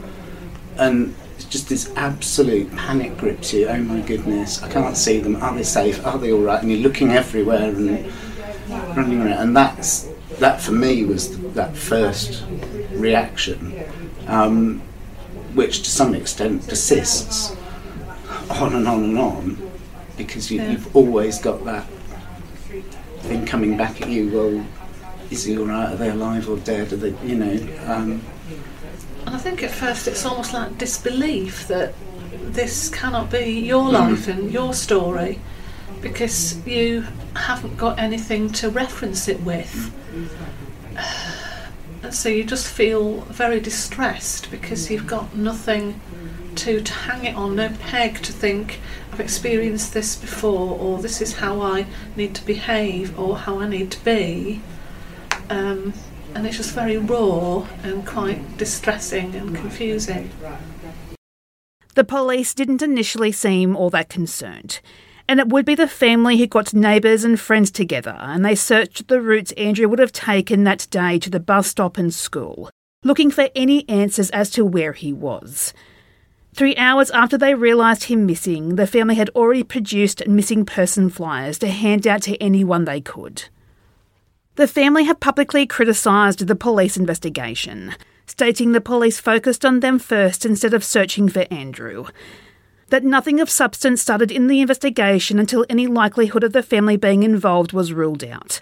and 0.77 1.15
it's 1.36 1.46
just 1.46 1.69
this 1.69 1.93
absolute 1.96 2.69
panic 2.75 3.17
grips 3.17 3.53
you. 3.53 3.67
Oh 3.67 3.77
my 3.77 4.01
goodness, 4.01 4.62
I 4.62 4.69
can't 4.69 4.98
see 4.98 5.19
them. 5.19 5.38
Are 5.38 5.55
they 5.55 5.63
safe? 5.63 6.05
Are 6.05 6.17
they 6.17 6.34
all 6.34 6.41
right? 6.41 6.62
And 6.62 6.69
you're 6.69 6.81
looking 6.81 7.12
everywhere 7.12 7.69
and 7.69 8.12
running 8.98 9.22
around. 9.22 9.39
And 9.39 9.55
that's 9.55 10.10
that 10.39 10.60
for 10.60 10.74
me 10.74 11.05
was 11.05 11.38
that 11.53 11.75
first 11.75 12.43
reaction 12.91 13.76
um, 14.27 14.81
which 15.53 15.84
to 15.84 15.89
some 15.89 16.13
extent 16.13 16.67
persists 16.67 17.55
on 18.50 18.74
and 18.74 18.88
on 18.88 19.03
and 19.03 19.17
on 19.17 19.72
because 20.17 20.51
you, 20.51 20.60
have 20.60 20.96
always 20.96 21.39
got 21.39 21.63
that 21.65 21.86
thing 23.19 23.46
coming 23.46 23.77
back 23.77 24.01
at 24.01 24.10
you. 24.10 24.29
Well, 24.31 24.65
is 25.29 25.43
he 25.43 25.57
all 25.57 25.65
right? 25.65 25.93
Are 25.93 25.96
they 25.96 26.10
alive 26.10 26.50
or 26.50 26.57
dead? 26.57 26.91
Are 26.93 26.98
they, 26.98 27.27
you 27.27 27.36
know? 27.36 27.75
Um, 27.86 28.22
and 29.25 29.36
I 29.36 29.38
think 29.38 29.62
at 29.62 29.72
first 29.72 30.07
it's 30.07 30.25
almost 30.25 30.53
like 30.53 30.77
disbelief 30.77 31.67
that 31.67 31.93
this 32.31 32.89
cannot 32.89 33.29
be 33.29 33.60
your 33.60 33.89
mm. 33.89 33.93
life 33.93 34.27
and 34.27 34.51
your 34.51 34.74
story 34.74 35.39
because 36.01 36.65
you 36.65 37.05
haven't 37.36 37.77
got 37.77 38.00
anything 38.00 38.50
to 38.53 38.69
reference 38.69 39.27
it 39.27 39.41
with. 39.41 39.93
So 42.13 42.29
you 42.29 42.43
just 42.43 42.67
feel 42.67 43.21
very 43.21 43.59
distressed 43.59 44.49
because 44.51 44.89
you've 44.89 45.07
got 45.07 45.35
nothing 45.35 45.99
to, 46.55 46.81
to 46.81 46.93
hang 46.93 47.25
it 47.25 47.35
on, 47.35 47.55
no 47.55 47.69
peg 47.79 48.21
to 48.23 48.33
think 48.33 48.79
I've 49.11 49.19
experienced 49.19 49.93
this 49.93 50.15
before, 50.15 50.77
or 50.79 50.99
this 50.99 51.21
is 51.21 51.33
how 51.33 51.61
I 51.61 51.85
need 52.15 52.35
to 52.35 52.45
behave, 52.45 53.17
or 53.19 53.37
how 53.37 53.59
I 53.59 53.67
need 53.67 53.91
to 53.91 54.03
be. 54.03 54.61
Um, 55.49 55.93
and 56.33 56.45
it's 56.45 56.57
just 56.57 56.73
very 56.73 56.97
raw 56.97 57.65
and 57.83 58.05
quite 58.05 58.57
distressing 58.57 59.35
and 59.35 59.55
confusing. 59.55 60.29
The 61.95 62.03
police 62.03 62.53
didn't 62.53 62.81
initially 62.81 63.31
seem 63.31 63.75
all 63.75 63.89
that 63.91 64.09
concerned 64.09 64.79
and 65.27 65.39
it 65.39 65.50
would 65.50 65.65
be 65.65 65.75
the 65.75 65.88
family 65.88 66.38
who 66.38 66.48
got 66.48 66.74
neighbours 66.74 67.24
and 67.24 67.39
friends 67.39 67.72
together 67.72 68.17
and 68.19 68.46
they 68.46 68.55
searched 68.55 69.07
the 69.07 69.22
routes 69.22 69.51
Andrew 69.53 69.88
would 69.88 70.00
have 70.00 70.12
taken 70.12 70.63
that 70.63 70.88
day 70.89 71.19
to 71.19 71.29
the 71.29 71.39
bus 71.39 71.67
stop 71.67 71.98
and 71.98 72.13
school, 72.13 72.69
looking 73.03 73.31
for 73.31 73.50
any 73.55 73.88
answers 73.89 74.29
as 74.31 74.50
to 74.51 74.65
where 74.65 74.93
he 74.93 75.12
was. 75.12 75.74
Three 76.53 76.75
hours 76.75 77.12
after 77.12 77.38
they 77.38 77.53
realised 77.53 78.05
him 78.05 78.25
missing, 78.25 78.77
the 78.77 78.88
family 78.88 79.15
had 79.15 79.29
already 79.36 79.63
produced 79.63 80.27
missing 80.27 80.65
person 80.65 81.10
flyers 81.10 81.60
to 81.60 81.67
hand 81.67 82.07
out 82.07 82.24
to 82.24 82.36
anyone 82.41 82.86
they 82.86 83.01
could. 83.01 83.43
The 84.55 84.67
family 84.67 85.03
have 85.03 85.19
publicly 85.19 85.67
criticised 85.67 86.48
the 86.48 86.55
police 86.55 86.98
investigation, 86.98 87.93
stating 88.25 88.72
the 88.72 88.81
police 88.81 89.19
focused 89.19 89.63
on 89.63 89.81
them 89.81 90.00
first 90.00 90.46
instead 90.46 90.74
of 90.74 90.84
searching 90.84 91.29
for 91.29 91.46
Andrew. 91.51 92.07
That 92.89 93.03
nothing 93.03 93.39
of 93.39 93.50
substance 93.50 94.01
started 94.01 94.32
in 94.32 94.48
the 94.48 94.62
investigation 94.62 95.39
until 95.39 95.65
any 95.70 95.88
likelihood 95.88 96.44
of 96.44 96.53
the 96.53 96.63
family 96.63 96.96
being 96.96 97.24
involved 97.24 97.74
was 97.74 97.91
ruled 97.91 98.24
out. 98.24 98.62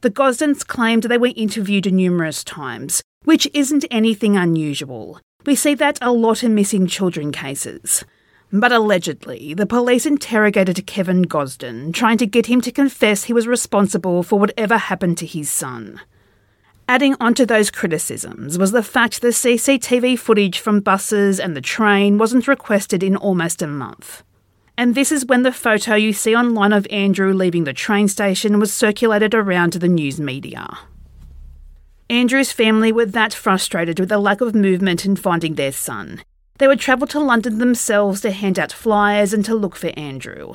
The 0.00 0.10
Gosdens 0.10 0.66
claimed 0.66 1.02
they 1.02 1.18
were 1.18 1.32
interviewed 1.36 1.92
numerous 1.92 2.42
times, 2.42 3.02
which 3.24 3.46
isn't 3.52 3.84
anything 3.90 4.36
unusual. 4.36 5.20
We 5.44 5.54
see 5.54 5.74
that 5.74 5.98
a 6.00 6.10
lot 6.10 6.42
in 6.42 6.54
missing 6.54 6.86
children 6.86 7.32
cases. 7.32 8.02
But 8.50 8.72
allegedly, 8.72 9.52
the 9.52 9.66
police 9.66 10.06
interrogated 10.06 10.86
Kevin 10.86 11.22
Gosden, 11.22 11.92
trying 11.92 12.18
to 12.18 12.26
get 12.26 12.46
him 12.46 12.60
to 12.62 12.72
confess 12.72 13.24
he 13.24 13.32
was 13.32 13.46
responsible 13.46 14.22
for 14.22 14.38
whatever 14.38 14.78
happened 14.78 15.18
to 15.18 15.26
his 15.26 15.50
son. 15.50 16.00
Adding 16.90 17.14
onto 17.20 17.46
those 17.46 17.70
criticisms 17.70 18.58
was 18.58 18.72
the 18.72 18.82
fact 18.82 19.20
the 19.20 19.28
CCTV 19.28 20.18
footage 20.18 20.58
from 20.58 20.80
buses 20.80 21.38
and 21.38 21.56
the 21.56 21.60
train 21.60 22.18
wasn't 22.18 22.48
requested 22.48 23.04
in 23.04 23.14
almost 23.14 23.62
a 23.62 23.68
month. 23.68 24.24
And 24.76 24.96
this 24.96 25.12
is 25.12 25.24
when 25.24 25.44
the 25.44 25.52
photo 25.52 25.94
you 25.94 26.12
see 26.12 26.34
online 26.34 26.72
of 26.72 26.88
Andrew 26.90 27.32
leaving 27.32 27.62
the 27.62 27.72
train 27.72 28.08
station 28.08 28.58
was 28.58 28.72
circulated 28.72 29.36
around 29.36 29.74
the 29.74 29.86
news 29.86 30.18
media. 30.18 30.78
Andrew's 32.08 32.50
family 32.50 32.90
were 32.90 33.06
that 33.06 33.34
frustrated 33.34 34.00
with 34.00 34.08
the 34.08 34.18
lack 34.18 34.40
of 34.40 34.56
movement 34.56 35.06
in 35.06 35.14
finding 35.14 35.54
their 35.54 35.70
son. 35.70 36.20
They 36.58 36.66
would 36.66 36.80
travel 36.80 37.06
to 37.06 37.20
London 37.20 37.58
themselves 37.58 38.20
to 38.22 38.32
hand 38.32 38.58
out 38.58 38.72
flyers 38.72 39.32
and 39.32 39.44
to 39.44 39.54
look 39.54 39.76
for 39.76 39.96
Andrew. 39.96 40.54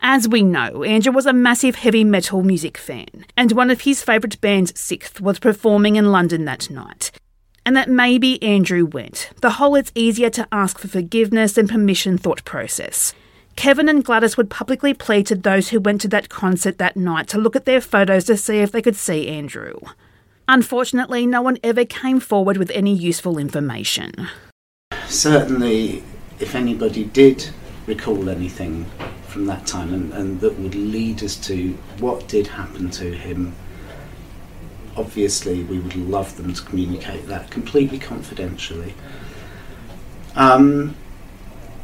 As 0.00 0.28
we 0.28 0.42
know, 0.42 0.82
Andrew 0.84 1.12
was 1.12 1.26
a 1.26 1.32
massive 1.32 1.76
heavy 1.76 2.04
metal 2.04 2.42
music 2.42 2.76
fan, 2.76 3.26
and 3.36 3.52
one 3.52 3.70
of 3.70 3.82
his 3.82 4.02
favourite 4.02 4.40
bands, 4.40 4.72
Sikth, 4.72 5.20
was 5.20 5.38
performing 5.38 5.96
in 5.96 6.12
London 6.12 6.44
that 6.44 6.70
night. 6.70 7.10
And 7.64 7.76
that 7.76 7.88
maybe 7.88 8.42
Andrew 8.42 8.84
went. 8.84 9.30
The 9.40 9.50
whole 9.50 9.74
it's 9.74 9.92
easier 9.94 10.30
to 10.30 10.46
ask 10.52 10.78
for 10.78 10.88
forgiveness 10.88 11.54
than 11.54 11.66
permission 11.66 12.18
thought 12.18 12.44
process. 12.44 13.12
Kevin 13.56 13.88
and 13.88 14.04
Gladys 14.04 14.36
would 14.36 14.50
publicly 14.50 14.92
plead 14.94 15.26
to 15.26 15.34
those 15.34 15.70
who 15.70 15.80
went 15.80 16.00
to 16.02 16.08
that 16.08 16.28
concert 16.28 16.78
that 16.78 16.96
night 16.96 17.26
to 17.28 17.38
look 17.38 17.56
at 17.56 17.64
their 17.64 17.80
photos 17.80 18.24
to 18.24 18.36
see 18.36 18.58
if 18.58 18.70
they 18.70 18.82
could 18.82 18.96
see 18.96 19.28
Andrew. 19.28 19.80
Unfortunately, 20.46 21.26
no 21.26 21.42
one 21.42 21.58
ever 21.64 21.84
came 21.84 22.20
forward 22.20 22.58
with 22.58 22.70
any 22.70 22.94
useful 22.94 23.38
information. 23.38 24.28
Certainly, 25.08 26.04
if 26.38 26.54
anybody 26.54 27.04
did 27.04 27.48
recall 27.86 28.28
anything 28.28 28.86
from 29.36 29.44
that 29.44 29.66
time 29.66 29.92
and, 29.92 30.14
and 30.14 30.40
that 30.40 30.58
would 30.58 30.74
lead 30.74 31.22
us 31.22 31.36
to 31.36 31.72
what 32.00 32.26
did 32.26 32.46
happen 32.46 32.88
to 32.88 33.12
him, 33.12 33.54
obviously 34.96 35.62
we 35.64 35.78
would 35.78 35.94
love 35.94 36.34
them 36.38 36.54
to 36.54 36.62
communicate 36.62 37.26
that 37.26 37.50
completely 37.50 37.98
confidentially. 37.98 38.94
Um, 40.36 40.96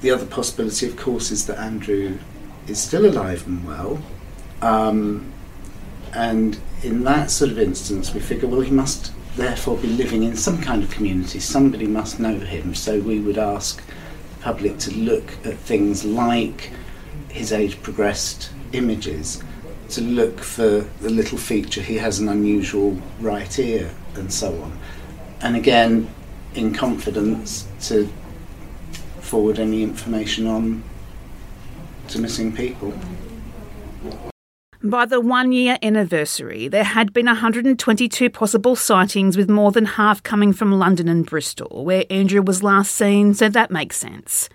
the 0.01 0.13
other 0.13 0.25
possibility, 0.25 0.87
of 0.87 0.97
course, 0.97 1.31
is 1.31 1.47
that 1.47 1.59
Andrew 1.59 2.19
is 2.69 2.81
still 2.81 3.05
alive 3.05 3.47
and 3.47 3.67
well. 3.67 4.03
Um, 4.63 5.31
and 6.15 6.59
in 6.83 7.05
that 7.05 7.31
sort 7.31 7.51
of 7.51 7.59
instance, 7.59 8.15
we 8.15 8.21
figure, 8.21 8.49
well, 8.49 8.63
he 8.63 8.71
must 8.71 9.13
therefore 9.37 9.77
be 9.77 9.89
living 9.89 10.23
in 10.23 10.37
some 10.37 10.59
kind 10.59 10.83
of 10.83 10.91
community. 10.91 11.39
Somebody 11.39 11.87
must 11.87 12.19
know 12.19 12.39
him. 12.39 12.75
So 12.75 12.99
we 12.99 13.21
would 13.21 13.37
ask 13.37 13.83
the 13.87 14.43
public 14.43 14.79
to 14.79 14.95
look 14.95 15.33
at 15.45 15.59
things 15.59 16.03
like 16.03 16.71
his 17.33 17.53
age 17.53 17.83
progressed 17.83 18.51
images, 18.73 19.43
to 19.89 20.01
look 20.01 20.41
for 20.41 20.81
the 21.01 21.11
little 21.11 21.39
feature 21.39 21.83
he 21.83 21.97
has 21.97 22.19
an 22.19 22.29
unusual 22.29 22.99
right 23.21 23.59
ear, 23.59 23.91
and 24.15 24.33
so 24.33 24.63
on. 24.63 24.79
And 25.41 25.57
again, 25.57 26.09
in 26.55 26.73
confidence, 26.73 27.67
to 27.89 28.09
forward 29.21 29.59
any 29.59 29.83
information 29.83 30.47
on 30.47 30.83
to 32.09 32.19
missing 32.19 32.55
people. 32.55 32.93
By 34.85 35.07
the 35.07 35.21
one 35.21 35.53
year 35.53 35.79
anniversary, 35.81 36.67
there 36.69 36.85
had 36.85 37.13
been 37.13 37.27
122 37.27 38.29
possible 38.31 38.75
sightings, 38.75 39.37
with 39.37 39.49
more 39.49 39.71
than 39.71 39.85
half 39.85 40.23
coming 40.23 40.53
from 40.53 40.73
London 40.73 41.09
and 41.09 41.25
Bristol, 41.25 41.85
where 41.85 42.05
Andrew 42.11 42.43
was 42.43 42.63
last 42.63 42.93
seen, 42.93 43.33
so 43.33 43.49
that 43.49 43.71
makes 43.71 43.97
sense. 43.97 44.49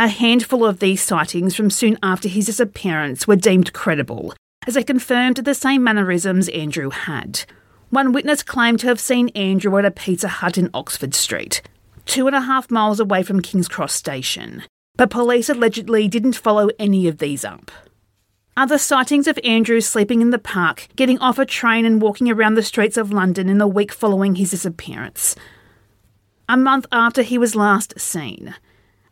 A 0.00 0.08
handful 0.08 0.64
of 0.64 0.78
these 0.78 1.02
sightings 1.02 1.54
from 1.54 1.68
soon 1.68 1.98
after 2.02 2.26
his 2.26 2.46
disappearance 2.46 3.28
were 3.28 3.36
deemed 3.36 3.74
credible, 3.74 4.32
as 4.66 4.72
they 4.72 4.82
confirmed 4.82 5.36
the 5.36 5.54
same 5.54 5.84
mannerisms 5.84 6.48
Andrew 6.48 6.88
had. 6.88 7.44
One 7.90 8.12
witness 8.12 8.42
claimed 8.42 8.80
to 8.80 8.86
have 8.86 8.98
seen 8.98 9.28
Andrew 9.34 9.76
at 9.76 9.84
a 9.84 9.90
Pizza 9.90 10.28
Hut 10.28 10.56
in 10.56 10.70
Oxford 10.72 11.14
Street, 11.14 11.60
two 12.06 12.26
and 12.26 12.34
a 12.34 12.40
half 12.40 12.70
miles 12.70 12.98
away 12.98 13.22
from 13.22 13.42
King's 13.42 13.68
Cross 13.68 13.92
Station, 13.92 14.62
but 14.96 15.10
police 15.10 15.50
allegedly 15.50 16.08
didn't 16.08 16.32
follow 16.32 16.70
any 16.78 17.06
of 17.06 17.18
these 17.18 17.44
up. 17.44 17.70
Other 18.56 18.78
sightings 18.78 19.28
of 19.28 19.38
Andrew 19.44 19.82
sleeping 19.82 20.22
in 20.22 20.30
the 20.30 20.38
park, 20.38 20.88
getting 20.96 21.18
off 21.18 21.38
a 21.38 21.44
train, 21.44 21.84
and 21.84 22.00
walking 22.00 22.30
around 22.30 22.54
the 22.54 22.62
streets 22.62 22.96
of 22.96 23.12
London 23.12 23.50
in 23.50 23.58
the 23.58 23.68
week 23.68 23.92
following 23.92 24.36
his 24.36 24.52
disappearance. 24.52 25.36
A 26.48 26.56
month 26.56 26.86
after 26.90 27.20
he 27.20 27.36
was 27.36 27.54
last 27.54 28.00
seen, 28.00 28.54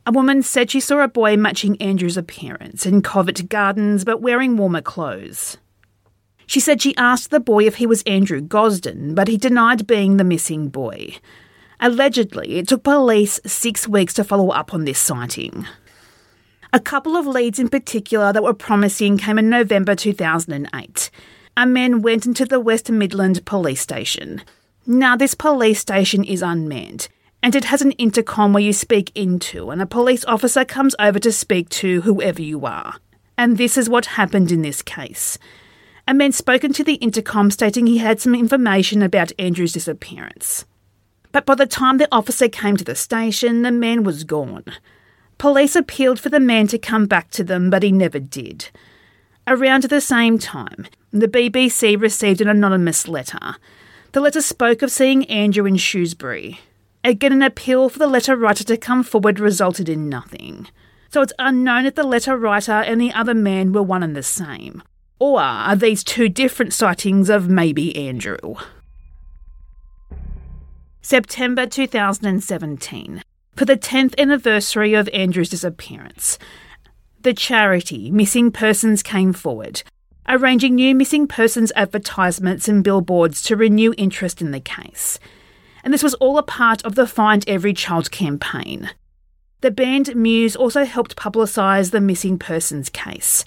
a 0.09 0.11
woman 0.11 0.43
said 0.43 0.71
she 0.71 0.81
saw 0.81 1.01
a 1.01 1.07
boy 1.07 1.37
matching 1.37 1.77
Andrew's 1.83 2.17
appearance 2.17 2.87
in 2.87 3.03
Covent 3.03 3.47
Gardens 3.51 4.07
but 4.07 4.23
wearing 4.23 4.57
warmer 4.57 4.81
clothes. 4.81 5.59
She 6.47 6.61
said 6.61 6.81
she 6.81 6.97
asked 6.97 7.31
the 7.31 7.39
boy 7.39 7.67
if 7.67 7.75
he 7.75 7.87
was 7.87 8.03
Andrew 8.05 8.41
Gosden, 8.41 9.15
but 9.15 9.29
he 9.29 9.37
denied 9.37 9.87
being 9.87 10.17
the 10.17 10.25
missing 10.25 10.71
boy. 10.71 11.17
Allegedly, 11.79 12.57
it 12.57 12.69
took 12.69 12.85
police 12.85 13.39
six 13.45 13.87
weeks 13.87 14.15
to 14.15 14.25
follow 14.25 14.49
up 14.49 14.73
on 14.73 14.87
this 14.87 14.99
sighting. 14.99 15.67
A 16.73 16.81
couple 16.81 17.15
of 17.15 17.27
leads 17.27 17.59
in 17.59 17.69
particular 17.69 18.33
that 18.33 18.43
were 18.43 18.55
promising 18.55 19.19
came 19.19 19.39
in 19.39 19.51
November 19.51 19.95
2008. 19.95 21.11
A 21.55 21.67
man 21.67 22.01
went 22.01 22.25
into 22.25 22.47
the 22.47 22.61
West 22.61 22.91
Midland 22.91 23.45
police 23.45 23.83
station. 23.83 24.41
Now, 24.87 25.17
this 25.17 25.35
police 25.35 25.81
station 25.81 26.25
is 26.25 26.41
unmanned, 26.41 27.09
and 27.43 27.55
it 27.55 27.67
has 27.67 27.83
an 27.83 27.93
intercom 27.93 28.53
where 28.53 28.63
you 28.63 28.73
speak 28.73 29.13
into, 29.15 29.71
and 29.71 29.81
a 29.81 29.87
police 29.87 30.25
officer 30.25 30.65
comes 30.65 30.95
over 30.99 31.19
to 31.19 31.33
speak 31.33 31.69
to 31.71 32.03
whoever 32.03 32.43
you 32.43 32.67
are. 32.67 32.97
And 33.37 33.57
this 33.57 33.77
is 33.77 33.89
what 33.89 34.07
happened 34.07 34.51
in 34.51 34.63
this 34.63 34.83
case. 34.83 35.39
A 36.09 36.15
man 36.15 36.33
spoke 36.33 36.65
into 36.65 36.83
the 36.83 36.95
intercom 36.95 37.51
stating 37.51 37.87
he 37.87 37.99
had 37.99 38.21
some 38.21 38.35
information 38.35 39.03
about 39.03 39.33
Andrew's 39.39 39.75
disappearance. 39.75 40.65
But 41.33 41.47
by 41.47 41.55
the 41.55 41.67
time 41.67 41.99
the 41.99 42.09
officer 42.11 42.49
came 42.49 42.77
to 42.77 42.85
the 42.85 42.95
station, 42.95 43.63
the 43.63 43.71
man 43.71 44.03
was 44.03 44.25
gone. 44.25 44.65
Police 45.37 45.77
appealed 45.77 46.19
for 46.19 46.31
the 46.31 46.41
man 46.41 46.67
to 46.69 46.79
come 46.79 47.07
back 47.07 47.31
to 47.33 47.45
them, 47.45 47.71
but 47.71 47.83
he 47.83 47.93
never 47.93 48.19
did. 48.19 48.71
Around 49.47 49.85
the 49.85 50.01
same 50.01 50.39
time, 50.39 50.87
the 51.13 51.29
BBC 51.29 52.01
received 52.01 52.41
an 52.41 52.49
anonymous 52.49 53.07
letter. 53.07 53.57
The 54.13 54.21
letter 54.21 54.43
spoke 54.43 54.83
of 54.83 54.91
seeing 54.91 55.25
Andrew 55.27 55.67
in 55.67 55.77
Shrewsbury. 55.77 56.61
Uh, 57.05 57.11
Again, 57.11 57.33
an 57.33 57.43
appeal 57.43 57.89
for 57.89 57.99
the 57.99 58.07
letter 58.07 58.37
writer 58.37 58.65
to 58.65 58.77
come 58.77 59.03
forward 59.03 59.41
resulted 59.41 59.89
in 59.89 60.09
nothing. 60.09 60.67
So 61.11 61.23
it's 61.23 61.33
unknown 61.39 61.87
if 61.87 61.95
the 61.95 62.03
letter 62.03 62.37
writer 62.37 62.73
and 62.73 63.01
the 63.01 63.13
other 63.13 63.35
man 63.35 63.73
were 63.73 63.83
one 63.83 64.03
and 64.03 64.15
the 64.15 64.23
same. 64.23 64.83
Or 65.19 65.41
are 65.41 65.75
these 65.75 66.05
two 66.05 66.29
different 66.29 66.73
sightings 66.73 67.31
of 67.31 67.49
maybe 67.49 67.97
Andrew? 67.97 68.57
September 71.01 71.67
2017 71.67 73.23
for 73.57 73.65
the 73.65 73.77
10th 73.77 74.17
anniversary 74.19 74.95
of 74.95 75.09
Andrew's 75.09 75.49
disappearance. 75.49 76.39
The 77.23 77.35
charity 77.35 78.11
Missing 78.11 78.53
Persons 78.53 79.03
came 79.03 79.33
forward, 79.33 79.83
arranging 80.29 80.77
new 80.77 80.95
missing 80.95 81.27
persons 81.27 81.73
advertisements 81.75 82.69
and 82.69 82.85
billboards 82.85 83.43
to 83.43 83.57
renew 83.57 83.95
interest 83.99 84.41
in 84.41 84.53
the 84.53 84.61
case. 84.61 85.19
And 85.85 85.95
this 85.95 86.03
was 86.03 86.15
all 86.15 86.39
a 86.39 86.43
part 86.43 86.85
of 86.85 86.95
the 86.95 87.07
Find 87.07 87.49
Every 87.49 87.73
Child 87.73 88.11
campaign. 88.11 88.91
The 89.61 89.71
band 89.71 90.15
Muse 90.15 90.55
also 90.55 90.85
helped 90.85 91.17
publicise 91.17 91.91
the 91.91 92.01
missing 92.01 92.39
persons 92.39 92.89
case. 92.89 93.45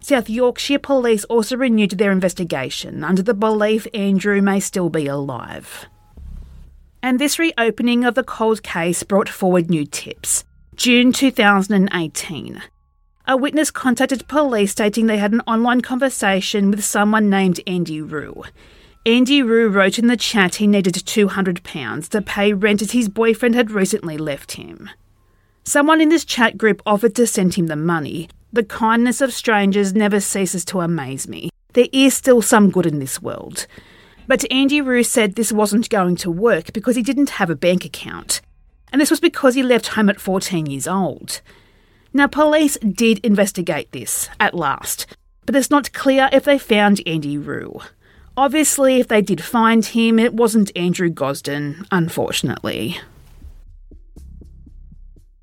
South 0.00 0.28
Yorkshire 0.28 0.80
Police 0.80 1.24
also 1.26 1.56
renewed 1.56 1.92
their 1.92 2.10
investigation 2.10 3.04
under 3.04 3.22
the 3.22 3.34
belief 3.34 3.86
Andrew 3.94 4.42
may 4.42 4.58
still 4.58 4.90
be 4.90 5.06
alive. 5.06 5.86
And 7.02 7.20
this 7.20 7.38
reopening 7.38 8.04
of 8.04 8.16
the 8.16 8.24
cold 8.24 8.62
case 8.62 9.04
brought 9.04 9.28
forward 9.28 9.70
new 9.70 9.86
tips. 9.86 10.44
June 10.74 11.12
2018. 11.12 12.62
A 13.28 13.36
witness 13.36 13.70
contacted 13.70 14.26
police 14.26 14.72
stating 14.72 15.06
they 15.06 15.18
had 15.18 15.32
an 15.32 15.42
online 15.46 15.80
conversation 15.80 16.72
with 16.72 16.84
someone 16.84 17.30
named 17.30 17.60
Andy 17.68 18.00
Roo. 18.00 18.42
Andy 19.04 19.42
Roo 19.42 19.68
wrote 19.68 19.98
in 19.98 20.06
the 20.06 20.16
chat 20.16 20.56
he 20.56 20.68
needed 20.68 20.94
£200 20.94 22.08
to 22.10 22.22
pay 22.22 22.52
rent 22.52 22.82
as 22.82 22.92
his 22.92 23.08
boyfriend 23.08 23.56
had 23.56 23.72
recently 23.72 24.16
left 24.16 24.52
him. 24.52 24.88
Someone 25.64 26.00
in 26.00 26.08
this 26.08 26.24
chat 26.24 26.56
group 26.56 26.80
offered 26.86 27.16
to 27.16 27.26
send 27.26 27.54
him 27.54 27.66
the 27.66 27.74
money. 27.74 28.28
The 28.52 28.62
kindness 28.62 29.20
of 29.20 29.32
strangers 29.32 29.92
never 29.92 30.20
ceases 30.20 30.64
to 30.66 30.82
amaze 30.82 31.26
me. 31.26 31.50
There 31.72 31.88
is 31.92 32.14
still 32.14 32.42
some 32.42 32.70
good 32.70 32.86
in 32.86 33.00
this 33.00 33.20
world. 33.20 33.66
But 34.28 34.44
Andy 34.52 34.80
Roo 34.80 35.02
said 35.02 35.34
this 35.34 35.50
wasn't 35.50 35.90
going 35.90 36.14
to 36.16 36.30
work 36.30 36.72
because 36.72 36.94
he 36.94 37.02
didn't 37.02 37.30
have 37.30 37.50
a 37.50 37.56
bank 37.56 37.84
account. 37.84 38.40
And 38.92 39.00
this 39.00 39.10
was 39.10 39.18
because 39.18 39.56
he 39.56 39.64
left 39.64 39.88
home 39.88 40.10
at 40.10 40.20
14 40.20 40.66
years 40.66 40.86
old. 40.86 41.40
Now, 42.12 42.28
police 42.28 42.76
did 42.76 43.18
investigate 43.24 43.90
this 43.90 44.28
at 44.38 44.54
last, 44.54 45.06
but 45.44 45.56
it's 45.56 45.70
not 45.70 45.92
clear 45.92 46.28
if 46.30 46.44
they 46.44 46.58
found 46.58 47.00
Andy 47.04 47.36
Roo. 47.36 47.80
Obviously, 48.42 48.98
if 48.98 49.06
they 49.06 49.22
did 49.22 49.40
find 49.40 49.86
him, 49.86 50.18
it 50.18 50.34
wasn't 50.34 50.76
Andrew 50.76 51.08
Gosden, 51.08 51.86
unfortunately. 51.92 52.98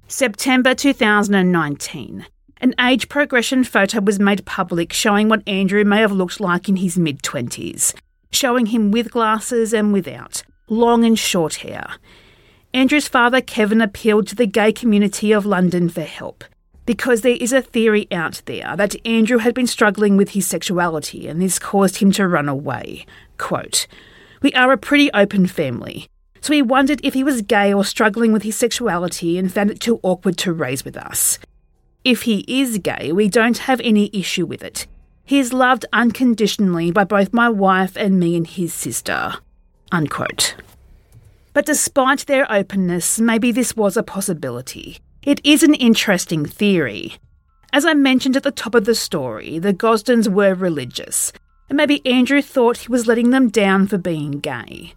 September 0.09 0.75
2019. 0.75 2.25
An 2.59 2.75
age 2.77 3.07
progression 3.07 3.63
photo 3.63 4.01
was 4.01 4.19
made 4.19 4.45
public 4.45 4.91
showing 4.91 5.29
what 5.29 5.47
Andrew 5.47 5.85
may 5.85 6.01
have 6.01 6.11
looked 6.11 6.41
like 6.41 6.67
in 6.67 6.75
his 6.75 6.97
mid 6.97 7.21
20s, 7.21 7.95
showing 8.33 8.65
him 8.65 8.91
with 8.91 9.11
glasses 9.11 9.73
and 9.73 9.93
without, 9.93 10.43
long 10.67 11.05
and 11.05 11.17
short 11.17 11.55
hair. 11.55 11.91
Andrew's 12.73 13.07
father, 13.07 13.39
Kevin, 13.39 13.79
appealed 13.79 14.27
to 14.27 14.35
the 14.35 14.45
gay 14.45 14.73
community 14.73 15.31
of 15.31 15.45
London 15.45 15.87
for 15.87 16.01
help 16.01 16.43
because 16.89 17.21
there 17.21 17.37
is 17.39 17.53
a 17.53 17.61
theory 17.61 18.07
out 18.11 18.41
there 18.47 18.75
that 18.75 18.95
Andrew 19.05 19.37
had 19.37 19.53
been 19.53 19.67
struggling 19.67 20.17
with 20.17 20.31
his 20.31 20.47
sexuality 20.47 21.27
and 21.27 21.39
this 21.39 21.59
caused 21.59 21.97
him 21.97 22.11
to 22.13 22.27
run 22.27 22.49
away. 22.49 23.05
Quote, 23.37 23.85
We 24.41 24.51
are 24.53 24.71
a 24.71 24.77
pretty 24.77 25.13
open 25.13 25.45
family, 25.45 26.07
so 26.41 26.49
we 26.49 26.63
wondered 26.63 26.99
if 27.03 27.13
he 27.13 27.23
was 27.23 27.43
gay 27.43 27.71
or 27.71 27.85
struggling 27.85 28.33
with 28.33 28.41
his 28.41 28.55
sexuality 28.55 29.37
and 29.37 29.53
found 29.53 29.69
it 29.69 29.79
too 29.79 29.99
awkward 30.01 30.35
to 30.39 30.51
raise 30.51 30.83
with 30.83 30.97
us. 30.97 31.37
If 32.03 32.23
he 32.23 32.43
is 32.47 32.79
gay, 32.79 33.11
we 33.11 33.29
don't 33.29 33.59
have 33.69 33.79
any 33.81 34.09
issue 34.11 34.47
with 34.47 34.63
it. 34.63 34.87
He 35.23 35.37
is 35.37 35.53
loved 35.53 35.85
unconditionally 35.93 36.89
by 36.89 37.03
both 37.03 37.31
my 37.31 37.49
wife 37.49 37.95
and 37.97 38.19
me 38.19 38.35
and 38.35 38.47
his 38.47 38.73
sister. 38.73 39.35
Unquote. 39.91 40.55
But 41.53 41.67
despite 41.67 42.25
their 42.25 42.51
openness, 42.51 43.19
maybe 43.19 43.51
this 43.51 43.77
was 43.77 43.95
a 43.95 44.01
possibility. 44.01 44.97
It 45.23 45.41
is 45.43 45.63
an 45.63 45.73
interesting 45.73 46.45
theory. 46.45 47.17
As 47.73 47.85
I 47.85 47.93
mentioned 47.93 48.37
at 48.37 48.43
the 48.43 48.51
top 48.51 48.73
of 48.73 48.85
the 48.85 48.95
story, 48.95 49.59
the 49.59 49.73
Gosdens 49.73 50.29
were 50.29 50.53
religious, 50.53 51.33
and 51.67 51.75
maybe 51.75 52.05
Andrew 52.05 52.41
thought 52.41 52.77
he 52.77 52.91
was 52.91 53.05
letting 53.05 53.31
them 53.31 53.49
down 53.49 53.87
for 53.87 53.97
being 53.97 54.39
gay. 54.39 54.93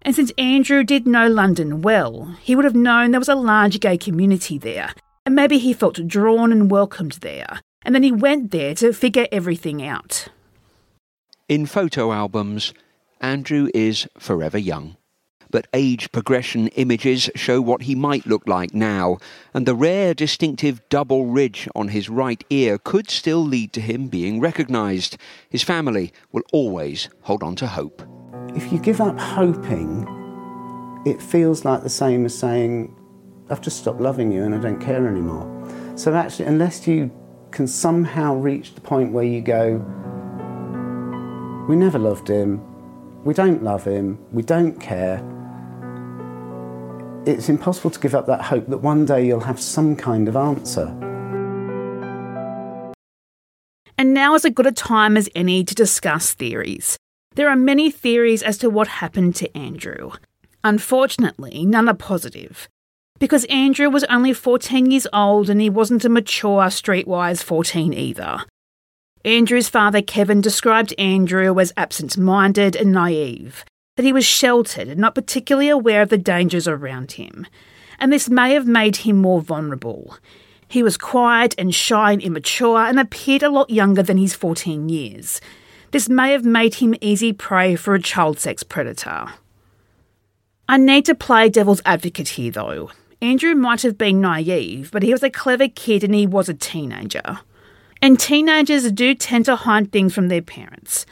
And 0.00 0.14
since 0.14 0.32
Andrew 0.38 0.82
did 0.82 1.06
know 1.06 1.28
London 1.28 1.82
well, 1.82 2.36
he 2.40 2.56
would 2.56 2.64
have 2.64 2.74
known 2.74 3.10
there 3.10 3.20
was 3.20 3.28
a 3.28 3.34
large 3.34 3.78
gay 3.80 3.98
community 3.98 4.56
there, 4.56 4.94
and 5.26 5.34
maybe 5.34 5.58
he 5.58 5.74
felt 5.74 6.06
drawn 6.06 6.52
and 6.52 6.70
welcomed 6.70 7.18
there, 7.20 7.60
and 7.82 7.94
then 7.94 8.02
he 8.02 8.12
went 8.12 8.52
there 8.52 8.74
to 8.76 8.94
figure 8.94 9.26
everything 9.30 9.86
out. 9.86 10.28
In 11.50 11.66
photo 11.66 12.12
albums, 12.12 12.72
Andrew 13.20 13.68
is 13.74 14.08
forever 14.18 14.56
young 14.56 14.96
but 15.50 15.66
age 15.74 16.10
progression 16.12 16.68
images 16.68 17.30
show 17.34 17.60
what 17.60 17.82
he 17.82 17.94
might 17.94 18.26
look 18.26 18.46
like 18.46 18.74
now, 18.74 19.18
and 19.54 19.66
the 19.66 19.74
rare 19.74 20.14
distinctive 20.14 20.86
double 20.88 21.26
ridge 21.26 21.68
on 21.74 21.88
his 21.88 22.08
right 22.08 22.42
ear 22.50 22.78
could 22.78 23.10
still 23.10 23.44
lead 23.44 23.72
to 23.72 23.80
him 23.80 24.08
being 24.08 24.40
recognised. 24.40 25.16
His 25.48 25.62
family 25.62 26.12
will 26.32 26.42
always 26.52 27.08
hold 27.22 27.42
on 27.42 27.56
to 27.56 27.66
hope. 27.66 28.02
If 28.54 28.72
you 28.72 28.78
give 28.78 29.00
up 29.00 29.18
hoping, 29.18 30.06
it 31.04 31.20
feels 31.22 31.64
like 31.64 31.82
the 31.82 31.90
same 31.90 32.24
as 32.24 32.36
saying, 32.36 32.94
I've 33.48 33.60
just 33.60 33.78
stopped 33.78 34.00
loving 34.00 34.32
you 34.32 34.42
and 34.42 34.54
I 34.54 34.58
don't 34.58 34.80
care 34.80 35.06
anymore. 35.06 35.52
So 35.94 36.14
actually, 36.14 36.46
unless 36.46 36.86
you 36.86 37.10
can 37.52 37.66
somehow 37.66 38.34
reach 38.34 38.74
the 38.74 38.80
point 38.80 39.12
where 39.12 39.24
you 39.24 39.40
go, 39.40 39.76
we 41.68 41.76
never 41.76 41.98
loved 41.98 42.28
him, 42.28 42.60
we 43.24 43.34
don't 43.34 43.62
love 43.62 43.84
him, 43.84 44.18
we 44.30 44.42
don't 44.42 44.80
care, 44.80 45.22
it's 47.26 47.48
impossible 47.48 47.90
to 47.90 48.00
give 48.00 48.14
up 48.14 48.26
that 48.26 48.42
hope 48.42 48.66
that 48.68 48.78
one 48.78 49.04
day 49.04 49.26
you'll 49.26 49.40
have 49.40 49.60
some 49.60 49.96
kind 49.96 50.28
of 50.28 50.36
answer. 50.36 50.86
And 53.98 54.14
now 54.14 54.34
is 54.34 54.44
as 54.44 54.52
good 54.52 54.66
a 54.66 54.72
time 54.72 55.16
as 55.16 55.28
any 55.34 55.64
to 55.64 55.74
discuss 55.74 56.34
theories. 56.34 56.96
There 57.34 57.48
are 57.48 57.56
many 57.56 57.90
theories 57.90 58.42
as 58.42 58.58
to 58.58 58.70
what 58.70 58.88
happened 58.88 59.34
to 59.36 59.56
Andrew. 59.56 60.12
Unfortunately, 60.62 61.66
none 61.66 61.88
are 61.88 61.94
positive. 61.94 62.68
Because 63.18 63.44
Andrew 63.46 63.88
was 63.88 64.04
only 64.04 64.32
14 64.32 64.90
years 64.90 65.06
old 65.12 65.50
and 65.50 65.60
he 65.60 65.70
wasn't 65.70 66.04
a 66.04 66.08
mature, 66.08 66.66
streetwise 66.66 67.42
14 67.42 67.92
either. 67.92 68.44
Andrew's 69.24 69.68
father, 69.68 70.02
Kevin, 70.02 70.40
described 70.40 70.94
Andrew 70.98 71.58
as 71.58 71.72
absent 71.76 72.16
minded 72.16 72.76
and 72.76 72.92
naive, 72.92 73.64
that 73.96 74.04
he 74.04 74.12
was 74.12 74.24
sheltered 74.24 74.88
and 74.88 75.00
not 75.00 75.14
particularly 75.14 75.68
aware 75.68 76.02
of 76.02 76.10
the 76.10 76.18
dangers 76.18 76.68
around 76.68 77.12
him, 77.12 77.46
and 77.98 78.12
this 78.12 78.28
may 78.28 78.52
have 78.52 78.66
made 78.66 78.96
him 78.96 79.16
more 79.16 79.40
vulnerable. 79.40 80.16
He 80.68 80.82
was 80.82 80.96
quiet 80.96 81.54
and 81.58 81.74
shy 81.74 82.12
and 82.12 82.22
immature 82.22 82.78
and 82.78 83.00
appeared 83.00 83.42
a 83.42 83.50
lot 83.50 83.70
younger 83.70 84.02
than 84.02 84.18
his 84.18 84.34
14 84.34 84.88
years. 84.88 85.40
This 85.92 86.08
may 86.08 86.32
have 86.32 86.44
made 86.44 86.76
him 86.76 86.94
easy 87.00 87.32
prey 87.32 87.76
for 87.76 87.94
a 87.94 88.02
child 88.02 88.38
sex 88.38 88.62
predator. 88.62 89.28
I 90.68 90.76
need 90.76 91.04
to 91.06 91.14
play 91.14 91.48
devil's 91.48 91.82
advocate 91.86 92.30
here 92.30 92.50
though. 92.50 92.90
Andrew 93.22 93.54
might 93.54 93.82
have 93.82 93.96
been 93.96 94.20
naive, 94.20 94.90
but 94.90 95.02
he 95.02 95.12
was 95.12 95.22
a 95.22 95.30
clever 95.30 95.68
kid 95.68 96.04
and 96.04 96.14
he 96.14 96.26
was 96.26 96.48
a 96.48 96.54
teenager. 96.54 97.38
And 98.02 98.20
teenagers 98.20 98.90
do 98.92 99.14
tend 99.14 99.46
to 99.46 99.56
hide 99.56 99.90
things 99.90 100.14
from 100.14 100.28
their 100.28 100.42
parents 100.42 101.06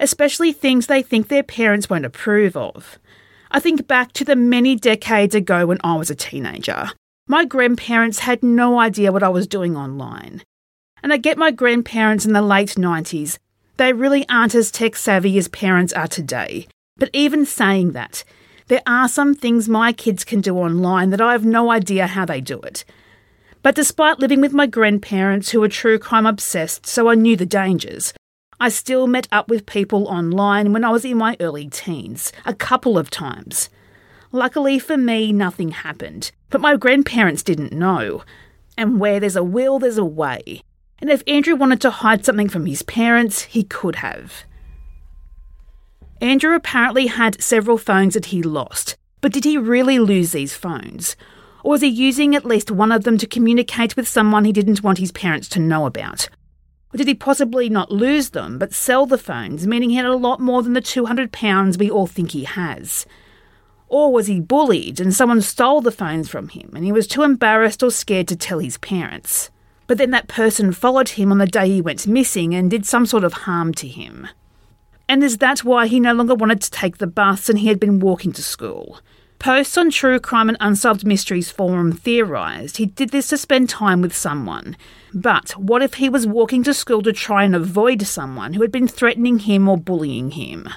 especially 0.00 0.52
things 0.52 0.86
they 0.86 1.02
think 1.02 1.28
their 1.28 1.42
parents 1.42 1.88
won't 1.90 2.04
approve 2.04 2.56
of. 2.56 2.98
I 3.50 3.60
think 3.60 3.86
back 3.86 4.12
to 4.12 4.24
the 4.24 4.36
many 4.36 4.76
decades 4.76 5.34
ago 5.34 5.66
when 5.66 5.78
I 5.82 5.96
was 5.96 6.10
a 6.10 6.14
teenager. 6.14 6.90
My 7.26 7.44
grandparents 7.44 8.20
had 8.20 8.42
no 8.42 8.78
idea 8.78 9.12
what 9.12 9.22
I 9.22 9.28
was 9.28 9.46
doing 9.46 9.76
online. 9.76 10.42
And 11.02 11.12
I 11.12 11.16
get 11.16 11.38
my 11.38 11.50
grandparents 11.50 12.26
in 12.26 12.32
the 12.32 12.42
late 12.42 12.70
90s. 12.70 13.38
They 13.76 13.92
really 13.92 14.28
aren't 14.28 14.54
as 14.54 14.70
tech 14.70 14.96
savvy 14.96 15.38
as 15.38 15.48
parents 15.48 15.92
are 15.92 16.08
today. 16.08 16.66
But 16.96 17.10
even 17.12 17.46
saying 17.46 17.92
that, 17.92 18.24
there 18.66 18.82
are 18.86 19.08
some 19.08 19.34
things 19.34 19.68
my 19.68 19.92
kids 19.92 20.24
can 20.24 20.40
do 20.40 20.56
online 20.56 21.10
that 21.10 21.20
I 21.20 21.32
have 21.32 21.44
no 21.44 21.70
idea 21.70 22.06
how 22.06 22.24
they 22.24 22.40
do 22.40 22.60
it. 22.60 22.84
But 23.62 23.74
despite 23.74 24.18
living 24.18 24.40
with 24.40 24.52
my 24.52 24.66
grandparents 24.66 25.50
who 25.50 25.60
were 25.60 25.68
true 25.68 25.98
crime 25.98 26.26
obsessed, 26.26 26.86
so 26.86 27.08
I 27.08 27.14
knew 27.14 27.36
the 27.36 27.46
dangers, 27.46 28.12
I 28.60 28.70
still 28.70 29.06
met 29.06 29.28
up 29.30 29.48
with 29.48 29.66
people 29.66 30.08
online 30.08 30.72
when 30.72 30.84
I 30.84 30.90
was 30.90 31.04
in 31.04 31.16
my 31.16 31.36
early 31.38 31.68
teens, 31.68 32.32
a 32.44 32.52
couple 32.52 32.98
of 32.98 33.08
times. 33.08 33.70
Luckily 34.32 34.80
for 34.80 34.96
me, 34.96 35.32
nothing 35.32 35.70
happened, 35.70 36.32
but 36.50 36.60
my 36.60 36.76
grandparents 36.76 37.44
didn't 37.44 37.72
know. 37.72 38.24
And 38.76 38.98
where 38.98 39.20
there's 39.20 39.36
a 39.36 39.44
will, 39.44 39.78
there's 39.78 39.96
a 39.96 40.04
way. 40.04 40.62
And 40.98 41.08
if 41.08 41.22
Andrew 41.28 41.54
wanted 41.54 41.80
to 41.82 41.90
hide 41.90 42.24
something 42.24 42.48
from 42.48 42.66
his 42.66 42.82
parents, 42.82 43.42
he 43.42 43.62
could 43.62 43.96
have. 43.96 44.42
Andrew 46.20 46.56
apparently 46.56 47.06
had 47.06 47.40
several 47.40 47.78
phones 47.78 48.14
that 48.14 48.26
he 48.26 48.42
lost, 48.42 48.96
but 49.20 49.32
did 49.32 49.44
he 49.44 49.56
really 49.56 50.00
lose 50.00 50.32
these 50.32 50.54
phones? 50.54 51.14
Or 51.62 51.72
was 51.72 51.80
he 51.80 51.86
using 51.86 52.34
at 52.34 52.44
least 52.44 52.72
one 52.72 52.90
of 52.90 53.04
them 53.04 53.18
to 53.18 53.26
communicate 53.26 53.94
with 53.94 54.08
someone 54.08 54.44
he 54.44 54.52
didn't 54.52 54.82
want 54.82 54.98
his 54.98 55.12
parents 55.12 55.48
to 55.50 55.60
know 55.60 55.86
about? 55.86 56.28
Or 56.92 56.96
did 56.96 57.08
he 57.08 57.14
possibly 57.14 57.68
not 57.68 57.92
lose 57.92 58.30
them, 58.30 58.58
but 58.58 58.72
sell 58.72 59.04
the 59.04 59.18
phones, 59.18 59.66
meaning 59.66 59.90
he 59.90 59.96
had 59.96 60.06
a 60.06 60.16
lot 60.16 60.40
more 60.40 60.62
than 60.62 60.72
the 60.72 60.80
£200 60.80 61.78
we 61.78 61.90
all 61.90 62.06
think 62.06 62.30
he 62.30 62.44
has? 62.44 63.06
Or 63.88 64.12
was 64.12 64.26
he 64.26 64.40
bullied 64.40 65.00
and 65.00 65.14
someone 65.14 65.40
stole 65.40 65.80
the 65.80 65.90
phones 65.90 66.28
from 66.28 66.48
him 66.48 66.70
and 66.74 66.84
he 66.84 66.92
was 66.92 67.06
too 67.06 67.22
embarrassed 67.22 67.82
or 67.82 67.90
scared 67.90 68.28
to 68.28 68.36
tell 68.36 68.58
his 68.58 68.78
parents? 68.78 69.50
But 69.86 69.98
then 69.98 70.10
that 70.10 70.28
person 70.28 70.72
followed 70.72 71.10
him 71.10 71.32
on 71.32 71.38
the 71.38 71.46
day 71.46 71.68
he 71.68 71.80
went 71.80 72.06
missing 72.06 72.54
and 72.54 72.70
did 72.70 72.84
some 72.84 73.06
sort 73.06 73.24
of 73.24 73.32
harm 73.32 73.72
to 73.74 73.88
him. 73.88 74.28
And 75.08 75.24
is 75.24 75.38
that 75.38 75.64
why 75.64 75.86
he 75.86 76.00
no 76.00 76.12
longer 76.12 76.34
wanted 76.34 76.60
to 76.60 76.70
take 76.70 76.98
the 76.98 77.06
bus 77.06 77.48
and 77.48 77.58
he 77.58 77.68
had 77.68 77.80
been 77.80 77.98
walking 77.98 78.32
to 78.32 78.42
school? 78.42 79.00
Posts 79.38 79.78
on 79.78 79.90
True 79.90 80.18
Crime 80.18 80.48
and 80.48 80.58
Unsolved 80.60 81.06
Mysteries 81.06 81.48
forum 81.48 81.92
theorised 81.92 82.78
he 82.78 82.86
did 82.86 83.10
this 83.10 83.28
to 83.28 83.38
spend 83.38 83.68
time 83.68 84.00
with 84.00 84.14
someone. 84.14 84.76
But 85.14 85.52
what 85.52 85.80
if 85.80 85.94
he 85.94 86.08
was 86.08 86.26
walking 86.26 86.64
to 86.64 86.74
school 86.74 87.02
to 87.02 87.12
try 87.12 87.44
and 87.44 87.54
avoid 87.54 88.02
someone 88.02 88.54
who 88.54 88.62
had 88.62 88.72
been 88.72 88.88
threatening 88.88 89.38
him 89.38 89.68
or 89.68 89.78
bullying 89.78 90.32
him? 90.32 90.68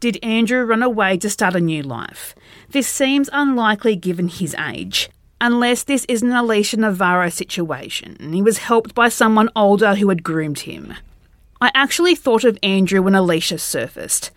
Did 0.00 0.18
Andrew 0.22 0.64
run 0.64 0.82
away 0.82 1.18
to 1.18 1.30
start 1.30 1.54
a 1.54 1.60
new 1.60 1.84
life? 1.84 2.34
This 2.70 2.88
seems 2.88 3.30
unlikely 3.32 3.94
given 3.94 4.26
his 4.26 4.56
age. 4.56 5.10
Unless 5.40 5.84
this 5.84 6.04
is 6.08 6.22
an 6.22 6.32
Alicia 6.32 6.78
Navarro 6.78 7.28
situation 7.28 8.32
he 8.32 8.42
was 8.42 8.58
helped 8.58 8.92
by 8.92 9.08
someone 9.08 9.50
older 9.54 9.94
who 9.94 10.08
had 10.08 10.24
groomed 10.24 10.60
him. 10.60 10.94
I 11.60 11.70
actually 11.74 12.16
thought 12.16 12.42
of 12.42 12.58
Andrew 12.60 13.02
when 13.02 13.14
Alicia 13.14 13.58
surfaced. 13.58 14.32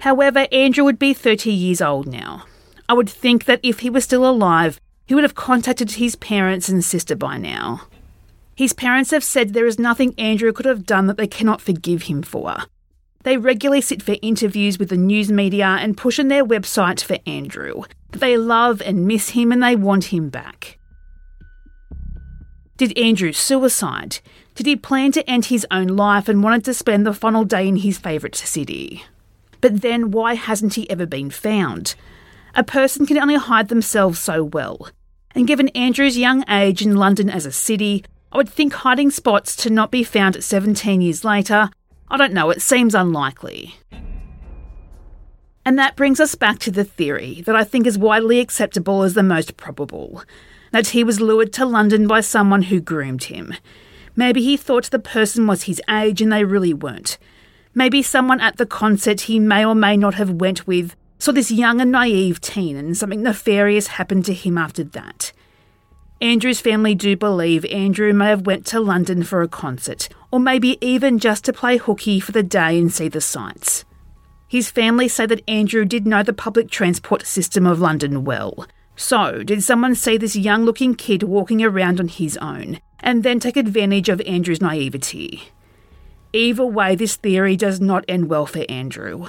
However, 0.00 0.46
Andrew 0.52 0.84
would 0.84 0.98
be 0.98 1.14
30 1.14 1.50
years 1.50 1.80
old 1.80 2.06
now. 2.06 2.44
I 2.88 2.94
would 2.94 3.10
think 3.10 3.44
that 3.46 3.60
if 3.62 3.80
he 3.80 3.90
was 3.90 4.04
still 4.04 4.28
alive, 4.28 4.80
he 5.06 5.14
would 5.14 5.24
have 5.24 5.34
contacted 5.34 5.92
his 5.92 6.16
parents 6.16 6.68
and 6.68 6.84
sister 6.84 7.16
by 7.16 7.38
now. 7.38 7.82
His 8.54 8.72
parents 8.72 9.10
have 9.10 9.24
said 9.24 9.52
there 9.52 9.66
is 9.66 9.78
nothing 9.78 10.14
Andrew 10.16 10.52
could 10.52 10.66
have 10.66 10.86
done 10.86 11.06
that 11.06 11.16
they 11.16 11.26
cannot 11.26 11.60
forgive 11.60 12.02
him 12.02 12.22
for. 12.22 12.56
They 13.22 13.36
regularly 13.36 13.80
sit 13.80 14.02
for 14.02 14.16
interviews 14.22 14.78
with 14.78 14.88
the 14.88 14.96
news 14.96 15.32
media 15.32 15.66
and 15.66 15.96
push 15.96 16.18
on 16.18 16.28
their 16.28 16.44
website 16.44 17.02
for 17.02 17.18
Andrew. 17.26 17.82
They 18.12 18.36
love 18.36 18.80
and 18.80 19.06
miss 19.06 19.30
him 19.30 19.50
and 19.52 19.62
they 19.62 19.76
want 19.76 20.06
him 20.06 20.28
back. 20.28 20.78
Did 22.76 22.96
Andrew 22.96 23.32
suicide? 23.32 24.20
Did 24.54 24.66
he 24.66 24.76
plan 24.76 25.12
to 25.12 25.28
end 25.28 25.46
his 25.46 25.66
own 25.70 25.88
life 25.88 26.28
and 26.28 26.42
wanted 26.42 26.64
to 26.66 26.74
spend 26.74 27.04
the 27.04 27.12
final 27.12 27.44
day 27.44 27.66
in 27.66 27.76
his 27.76 27.98
favourite 27.98 28.36
city? 28.36 29.04
But 29.60 29.82
then 29.82 30.10
why 30.10 30.34
hasn't 30.34 30.74
he 30.74 30.88
ever 30.90 31.06
been 31.06 31.30
found? 31.30 31.94
A 32.54 32.64
person 32.64 33.06
can 33.06 33.18
only 33.18 33.36
hide 33.36 33.68
themselves 33.68 34.18
so 34.18 34.42
well. 34.42 34.88
And 35.34 35.46
given 35.46 35.68
Andrew's 35.68 36.16
young 36.16 36.44
age 36.48 36.82
in 36.82 36.96
London 36.96 37.28
as 37.28 37.44
a 37.44 37.52
city, 37.52 38.04
I 38.32 38.38
would 38.38 38.48
think 38.48 38.72
hiding 38.72 39.10
spots 39.10 39.54
to 39.56 39.70
not 39.70 39.90
be 39.90 40.04
found 40.04 40.42
17 40.42 41.00
years 41.00 41.24
later, 41.24 41.70
I 42.08 42.16
don't 42.16 42.32
know, 42.32 42.50
it 42.50 42.62
seems 42.62 42.94
unlikely. 42.94 43.76
And 45.64 45.78
that 45.78 45.96
brings 45.96 46.20
us 46.20 46.34
back 46.34 46.58
to 46.60 46.70
the 46.70 46.84
theory 46.84 47.42
that 47.42 47.56
I 47.56 47.64
think 47.64 47.86
is 47.86 47.98
widely 47.98 48.38
acceptable 48.40 49.02
as 49.02 49.14
the 49.14 49.22
most 49.22 49.56
probable 49.56 50.22
that 50.72 50.88
he 50.88 51.02
was 51.02 51.20
lured 51.20 51.52
to 51.54 51.64
London 51.66 52.06
by 52.06 52.20
someone 52.20 52.62
who 52.62 52.80
groomed 52.80 53.24
him. 53.24 53.54
Maybe 54.14 54.42
he 54.42 54.56
thought 54.56 54.90
the 54.90 54.98
person 54.98 55.46
was 55.46 55.64
his 55.64 55.80
age 55.90 56.22
and 56.22 56.32
they 56.32 56.44
really 56.44 56.72
weren't. 56.72 57.18
Maybe 57.78 58.00
someone 58.02 58.40
at 58.40 58.56
the 58.56 58.64
concert 58.64 59.20
he 59.20 59.38
may 59.38 59.62
or 59.62 59.74
may 59.74 59.98
not 59.98 60.14
have 60.14 60.30
went 60.30 60.66
with 60.66 60.96
saw 61.18 61.32
this 61.32 61.50
young 61.50 61.78
and 61.78 61.92
naive 61.92 62.40
teen 62.40 62.74
and 62.74 62.96
something 62.96 63.22
nefarious 63.22 63.86
happened 63.86 64.24
to 64.24 64.32
him 64.32 64.56
after 64.56 64.82
that. 64.82 65.30
Andrew's 66.22 66.58
family 66.58 66.94
do 66.94 67.18
believe 67.18 67.66
Andrew 67.66 68.14
may 68.14 68.28
have 68.28 68.46
went 68.46 68.64
to 68.68 68.80
London 68.80 69.22
for 69.22 69.42
a 69.42 69.48
concert, 69.48 70.08
or 70.30 70.40
maybe 70.40 70.78
even 70.80 71.18
just 71.18 71.44
to 71.44 71.52
play 71.52 71.76
hooky 71.76 72.18
for 72.18 72.32
the 72.32 72.42
day 72.42 72.78
and 72.78 72.90
see 72.90 73.08
the 73.08 73.20
sights. 73.20 73.84
His 74.48 74.70
family 74.70 75.06
say 75.06 75.26
that 75.26 75.46
Andrew 75.46 75.84
did 75.84 76.06
know 76.06 76.22
the 76.22 76.32
public 76.32 76.70
transport 76.70 77.26
system 77.26 77.66
of 77.66 77.78
London 77.78 78.24
well. 78.24 78.66
So, 78.96 79.42
did 79.42 79.62
someone 79.62 79.94
see 79.94 80.16
this 80.16 80.34
young 80.34 80.64
looking 80.64 80.94
kid 80.94 81.24
walking 81.24 81.62
around 81.62 82.00
on 82.00 82.08
his 82.08 82.38
own 82.38 82.80
and 83.00 83.22
then 83.22 83.38
take 83.38 83.58
advantage 83.58 84.08
of 84.08 84.22
Andrew's 84.22 84.62
naivety? 84.62 85.50
Either 86.32 86.66
way, 86.66 86.94
this 86.94 87.16
theory 87.16 87.56
does 87.56 87.80
not 87.80 88.04
end 88.08 88.28
well 88.28 88.46
for 88.46 88.64
Andrew. 88.68 89.28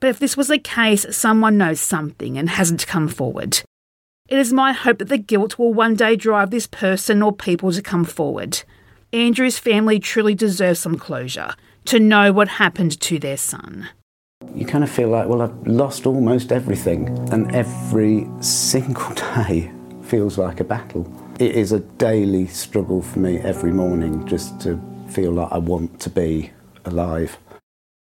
But 0.00 0.08
if 0.10 0.18
this 0.18 0.36
was 0.36 0.48
the 0.48 0.58
case, 0.58 1.06
someone 1.16 1.56
knows 1.56 1.80
something 1.80 2.36
and 2.36 2.50
hasn't 2.50 2.86
come 2.86 3.08
forward. 3.08 3.62
It 4.28 4.38
is 4.38 4.52
my 4.52 4.72
hope 4.72 4.98
that 4.98 5.08
the 5.08 5.18
guilt 5.18 5.58
will 5.58 5.74
one 5.74 5.96
day 5.96 6.16
drive 6.16 6.50
this 6.50 6.66
person 6.66 7.22
or 7.22 7.32
people 7.32 7.72
to 7.72 7.82
come 7.82 8.04
forward. 8.04 8.62
Andrew's 9.12 9.58
family 9.58 9.98
truly 9.98 10.34
deserves 10.34 10.80
some 10.80 10.98
closure, 10.98 11.54
to 11.86 12.00
know 12.00 12.32
what 12.32 12.48
happened 12.48 12.98
to 13.00 13.18
their 13.18 13.36
son. 13.36 13.88
You 14.54 14.66
kind 14.66 14.82
of 14.82 14.90
feel 14.90 15.08
like, 15.08 15.28
well, 15.28 15.42
I've 15.42 15.66
lost 15.66 16.06
almost 16.06 16.52
everything, 16.52 17.08
and 17.32 17.54
every 17.54 18.26
single 18.40 19.14
day 19.44 19.70
feels 20.02 20.38
like 20.38 20.60
a 20.60 20.64
battle. 20.64 21.10
It 21.38 21.54
is 21.54 21.72
a 21.72 21.80
daily 21.80 22.46
struggle 22.46 23.02
for 23.02 23.18
me 23.18 23.38
every 23.38 23.72
morning 23.72 24.26
just 24.26 24.60
to 24.62 24.80
feel 25.14 25.32
like 25.32 25.52
I 25.52 25.58
want 25.58 26.00
to 26.00 26.10
be 26.10 26.50
alive. 26.84 27.38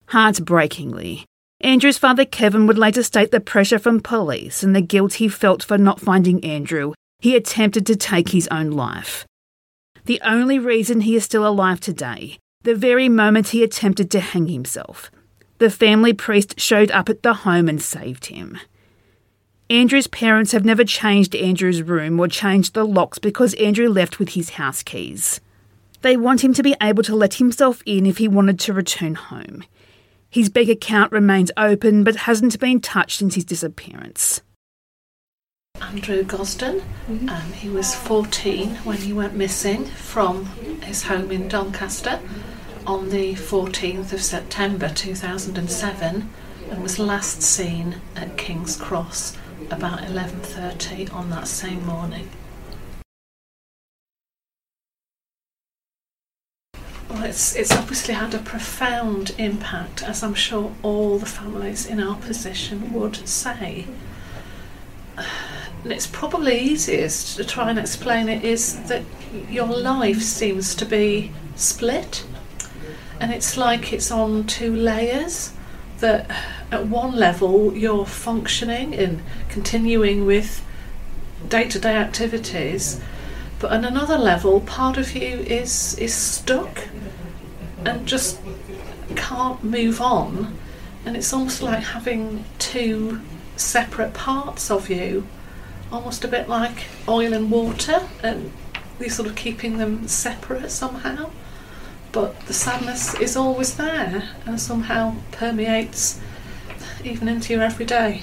Heartbreakingly, 0.07 1.27
Andrew's 1.61 1.99
father 1.99 2.25
Kevin 2.25 2.67
would 2.67 2.79
later 2.79 3.03
state 3.03 3.31
the 3.31 3.41
pressure 3.41 3.79
from 3.79 4.01
police 4.01 4.63
and 4.63 4.75
the 4.75 4.81
guilt 4.81 5.15
he 5.15 5.29
felt 5.29 5.63
for 5.63 5.79
not 5.79 6.01
finding 6.01 6.45
Andrew, 6.45 6.95
he 7.21 7.35
attempted 7.35 7.87
to 7.87 7.97
take 7.97 8.31
his 8.31 8.49
own 8.49 8.71
life. 8.71 9.27
The 10.05 10.21
only 10.23 10.59
reason 10.59 11.01
he 11.01 11.17
is 11.17 11.25
still 11.25 11.47
alive 11.47 11.81
today, 11.81 12.39
the 12.63 12.75
very 12.75 13.09
moment 13.09 13.49
he 13.49 13.63
attempted 13.63 14.11
to 14.13 14.21
hang 14.21 14.49
himself, 14.49 15.11
the 15.59 15.71
family 15.71 16.13
priest 16.13 16.61
showed 16.61 16.91
up 16.91 17.09
at 17.09 17.23
the 17.23 17.35
home 17.35 17.69
and 17.69 17.83
saved 17.83 18.27
him. 18.27 18.59
Andrew's 19.69 20.07
parents 20.07 20.53
have 20.53 20.65
never 20.65 20.85
changed 20.85 21.35
Andrew's 21.35 21.83
room 21.83 22.21
or 22.21 22.29
changed 22.29 22.75
the 22.75 22.87
locks 22.87 23.19
because 23.19 23.55
Andrew 23.55 23.89
left 23.89 24.21
with 24.21 24.31
his 24.31 24.51
house 24.51 24.83
keys. 24.85 25.41
They 26.03 26.17
want 26.17 26.45
him 26.45 26.55
to 26.55 26.63
be 26.63 26.77
able 26.83 27.03
to 27.05 27.17
let 27.17 27.35
himself 27.35 27.83
in 27.87 28.07
if 28.07 28.19
he 28.19 28.29
wanted 28.29 28.59
to 28.61 28.73
return 28.73 29.15
home. 29.15 29.65
His 30.29 30.49
bank 30.49 30.69
account 30.69 31.13
remains 31.13 31.51
open 31.57 32.05
but 32.05 32.17
hasn't 32.17 32.59
been 32.61 32.81
touched 32.81 33.19
since 33.19 33.35
his 33.35 33.45
disappearance. 33.45 34.43
Andrew 35.81 36.23
Gosden. 36.25 36.83
Mm-hmm. 37.09 37.29
Um, 37.29 37.53
he 37.53 37.69
was 37.69 37.95
14 37.95 38.77
when 38.77 38.99
he 38.99 39.13
went 39.13 39.35
missing 39.35 39.85
from 39.85 40.47
his 40.83 41.05
home 41.05 41.31
in 41.31 41.49
Doncaster 41.49 42.21
on 42.87 43.11
the 43.11 43.35
14th 43.35 44.13
of 44.13 44.23
September 44.23 44.89
2007 44.89 46.31
and 46.71 46.83
was 46.83 46.99
last 46.99 47.43
seen 47.43 48.01
at 48.15 48.37
King's 48.37 48.77
Cross 48.77 49.37
about 49.71 50.01
11:30 50.01 51.13
on 51.13 51.31
that 51.31 51.49
same 51.49 51.85
morning. 51.87 52.29
Well, 57.09 57.25
it's, 57.25 57.55
it's 57.55 57.73
obviously 57.73 58.15
had 58.15 58.35
a 58.35 58.39
profound 58.39 59.35
impact, 59.39 60.03
as 60.03 60.23
I'm 60.23 60.35
sure 60.35 60.75
all 60.83 61.19
the 61.19 61.27
families 61.27 61.87
in 61.87 62.01
our 62.01 62.17
position 62.17 62.93
would 62.93 63.29
say. 63.29 63.87
And 65.17 65.93
it's 65.93 66.07
probably 66.07 66.59
easiest 66.59 67.37
to 67.37 67.45
try 67.45 67.71
and 67.71 67.79
explain 67.79 68.29
it 68.29 68.45
is 68.45 68.89
that 68.89 69.05
your 69.49 69.69
life 69.69 70.21
seems 70.21 70.75
to 70.75 70.85
be 70.85 71.33
split, 71.55 72.27
and 73.21 73.33
it's 73.33 73.57
like 73.57 73.93
it's 73.93 74.11
on 74.11 74.45
two 74.45 74.75
layers. 74.75 75.53
That 76.01 76.31
at 76.71 76.89
one 76.89 77.17
level 77.17 77.75
you're 77.75 78.05
functioning 78.05 78.95
and 78.95 79.23
continuing 79.49 80.27
with 80.27 80.63
day 81.49 81.69
to 81.69 81.79
day 81.79 81.97
activities 81.97 83.01
but 83.59 83.73
on 83.73 83.85
another 83.85 84.19
level, 84.19 84.61
part 84.61 84.99
of 84.99 85.17
you 85.17 85.39
is 85.39 85.95
is 85.99 86.13
stuck 86.15 86.89
and 87.87 88.07
just 88.07 88.41
can't 89.15 89.63
move 89.63 90.01
on. 90.01 90.57
And 91.05 91.17
it's 91.17 91.33
almost 91.33 91.63
like 91.63 91.83
having 91.83 92.45
two 92.59 93.21
separate 93.57 94.13
parts 94.13 94.71
of 94.71 94.91
you, 94.91 95.27
almost 95.93 96.25
a 96.25 96.29
bit 96.29 96.49
like 96.49 96.87
oil 97.09 97.33
and 97.33 97.51
water, 97.51 98.09
and 98.23 98.53
you're 98.99 99.09
sort 99.09 99.29
of 99.29 99.37
keeping 99.37 99.79
them 99.79 100.09
separate 100.09 100.71
somehow. 100.71 101.31
But 102.13 102.41
the 102.47 102.55
sadness 102.55 103.15
is 103.15 103.37
always 103.37 103.77
there 103.77 104.31
and 104.45 104.61
somehow 104.61 105.17
permeates 105.33 106.21
even 107.05 107.29
into 107.29 107.53
your 107.53 107.63
everyday. 107.63 108.23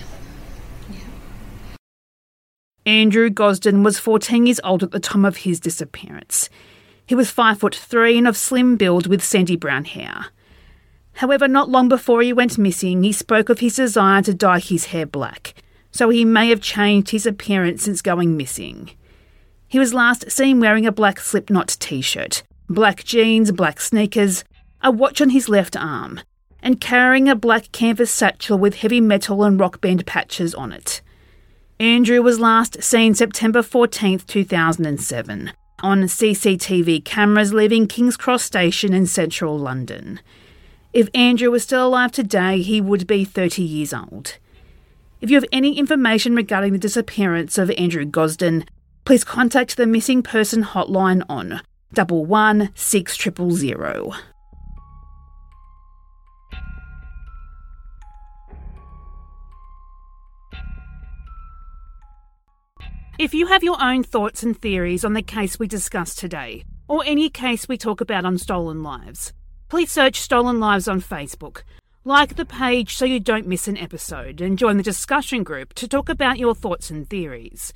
Andrew 2.86 3.30
Gosden 3.30 3.84
was 3.84 3.97
14 3.97 4.45
years 4.45 4.60
old 4.62 4.84
at 4.84 4.91
the 4.91 4.99
time 4.99 5.23
of 5.23 5.38
his 5.38 5.62
disappearance. 5.62 6.49
He 7.05 7.15
was 7.15 7.29
5 7.29 7.59
foot 7.59 7.75
3 7.75 8.17
and 8.17 8.27
of 8.27 8.37
slim 8.37 8.77
build 8.77 9.07
with 9.07 9.23
sandy 9.23 9.55
brown 9.55 9.85
hair. 9.85 10.27
However, 11.13 11.47
not 11.47 11.69
long 11.69 11.89
before 11.89 12.21
he 12.21 12.33
went 12.33 12.57
missing, 12.57 13.03
he 13.03 13.11
spoke 13.11 13.49
of 13.49 13.59
his 13.59 13.75
desire 13.75 14.21
to 14.23 14.33
dye 14.33 14.59
his 14.59 14.85
hair 14.85 15.05
black, 15.05 15.53
so 15.91 16.09
he 16.09 16.25
may 16.25 16.49
have 16.49 16.61
changed 16.61 17.11
his 17.11 17.25
appearance 17.25 17.83
since 17.83 18.01
going 18.01 18.35
missing. 18.35 18.91
He 19.67 19.79
was 19.79 19.93
last 19.93 20.31
seen 20.31 20.59
wearing 20.59 20.85
a 20.85 20.91
black 20.91 21.19
slipknot 21.19 21.77
t 21.79 22.01
shirt, 22.01 22.43
black 22.69 23.03
jeans, 23.03 23.51
black 23.51 23.79
sneakers, 23.79 24.43
a 24.81 24.91
watch 24.91 25.21
on 25.21 25.29
his 25.29 25.49
left 25.49 25.75
arm, 25.75 26.21
and 26.61 26.81
carrying 26.81 27.27
a 27.27 27.35
black 27.35 27.71
canvas 27.71 28.11
satchel 28.11 28.57
with 28.57 28.75
heavy 28.75 29.01
metal 29.01 29.43
and 29.43 29.59
rock 29.59 29.81
band 29.81 30.05
patches 30.05 30.55
on 30.55 30.71
it. 30.71 31.01
Andrew 31.79 32.21
was 32.21 32.39
last 32.39 32.81
seen 32.81 33.13
September 33.13 33.61
14, 33.61 34.19
2007, 34.19 35.51
on 35.84 36.04
CCTV 36.04 37.06
cameras 37.06 37.54
leaving 37.54 37.86
King's 37.86 38.17
Cross 38.17 38.43
Station 38.43 38.93
in 38.93 39.06
central 39.06 39.60
London. 39.60 40.22
If 40.93 41.10
Andrew 41.13 41.52
was 41.52 41.63
still 41.63 41.88
alive 41.88 42.12
today, 42.12 42.62
he 42.62 42.82
would 42.82 43.06
be 43.06 43.26
30 43.26 43.62
years 43.62 43.93
old. 43.93 44.38
If 45.22 45.30
you 45.30 45.36
have 45.38 45.46
any 45.52 45.78
information 45.78 46.36
regarding 46.36 46.74
the 46.74 46.80
disappearance 46.80 47.58
of 47.58 47.69
Andrew 47.72 48.06
Gosden, 48.06 48.65
please 49.06 49.24
contact 49.24 49.78
the 49.78 49.86
Missing 49.86 50.24
Person 50.24 50.63
Hotline 50.63 51.24
on 51.28 51.62
11 51.98 52.69
6000. 52.74 54.33
If 63.19 63.36
you 63.36 63.45
have 63.45 63.63
your 63.63 63.78
own 63.80 64.04
thoughts 64.04 64.41
and 64.41 64.60
theories 64.60 65.06
on 65.06 65.13
the 65.13 65.21
case 65.21 65.60
we 65.60 65.67
discussed 65.67 66.17
today, 66.17 66.63
or 66.88 67.04
any 67.06 67.30
case 67.30 67.67
we 67.67 67.78
talk 67.78 68.02
about 68.02 68.26
on 68.26 68.39
Stolen 68.39 68.82
Lives, 68.82 69.34
please 69.69 69.91
search 69.91 70.19
Stolen 70.19 70.60
Lives 70.60 70.88
on 70.88 70.99
Facebook. 70.99 71.62
Like 72.04 72.36
the 72.36 72.45
page 72.45 72.95
so 72.95 73.06
you 73.06 73.19
don't 73.19 73.45
miss 73.45 73.67
an 73.67 73.78
episode, 73.78 74.41
and 74.41 74.58
join 74.58 74.78
the 74.78 74.84
discussion 74.84 75.43
group 75.43 75.76
to 75.76 75.88
talk 75.88 76.10
about 76.10 76.39
your 76.39 76.56
thoughts 76.56 76.89
and 76.89 77.08
theories. 77.08 77.71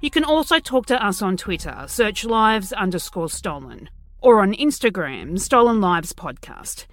You 0.00 0.10
can 0.10 0.22
also 0.22 0.60
talk 0.60 0.86
to 0.86 1.04
us 1.04 1.20
on 1.20 1.36
Twitter, 1.36 1.86
search 1.88 2.24
lives 2.24 2.72
underscore 2.72 3.28
stolen, 3.28 3.90
or 4.20 4.40
on 4.40 4.54
Instagram, 4.54 5.40
Stolen 5.40 5.80
Lives 5.80 6.12
Podcast. 6.12 6.86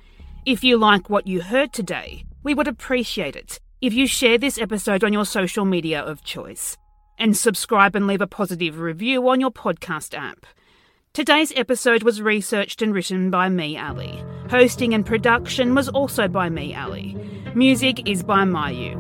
If 0.48 0.64
you 0.64 0.78
like 0.78 1.12
what 1.12 1.28
you 1.28 1.44
heard 1.44 1.72
today, 1.72 2.26
we 2.42 2.56
would 2.56 2.68
appreciate 2.68 3.36
it 3.36 3.60
if 3.82 3.94
you 3.94 4.08
share 4.08 4.40
this 4.40 4.58
episode 4.58 5.04
on 5.04 5.14
your 5.14 5.26
social 5.26 5.64
media 5.64 6.02
of 6.02 6.24
choice 6.24 6.76
and 7.18 7.36
subscribe 7.36 7.96
and 7.96 8.08
leave 8.08 8.22
a 8.22 8.28
positive 8.28 8.80
review 8.80 9.28
on 9.30 9.40
your 9.40 9.52
podcast 9.52 10.18
app. 10.18 10.46
Today's 11.14 11.54
episode 11.56 12.02
was 12.04 12.22
researched 12.22 12.82
and 12.82 12.94
written 12.94 13.30
by 13.30 13.48
me, 13.50 13.78
Ali. 13.78 14.24
Hosting 14.50 14.94
and 14.94 15.06
production 15.06 15.76
was 15.76 15.88
also 15.90 16.28
by 16.28 16.50
me, 16.50 16.76
Ali. 16.76 17.16
Music 17.54 18.10
is 18.10 18.24
by 18.24 18.44
Myuu. 18.44 18.94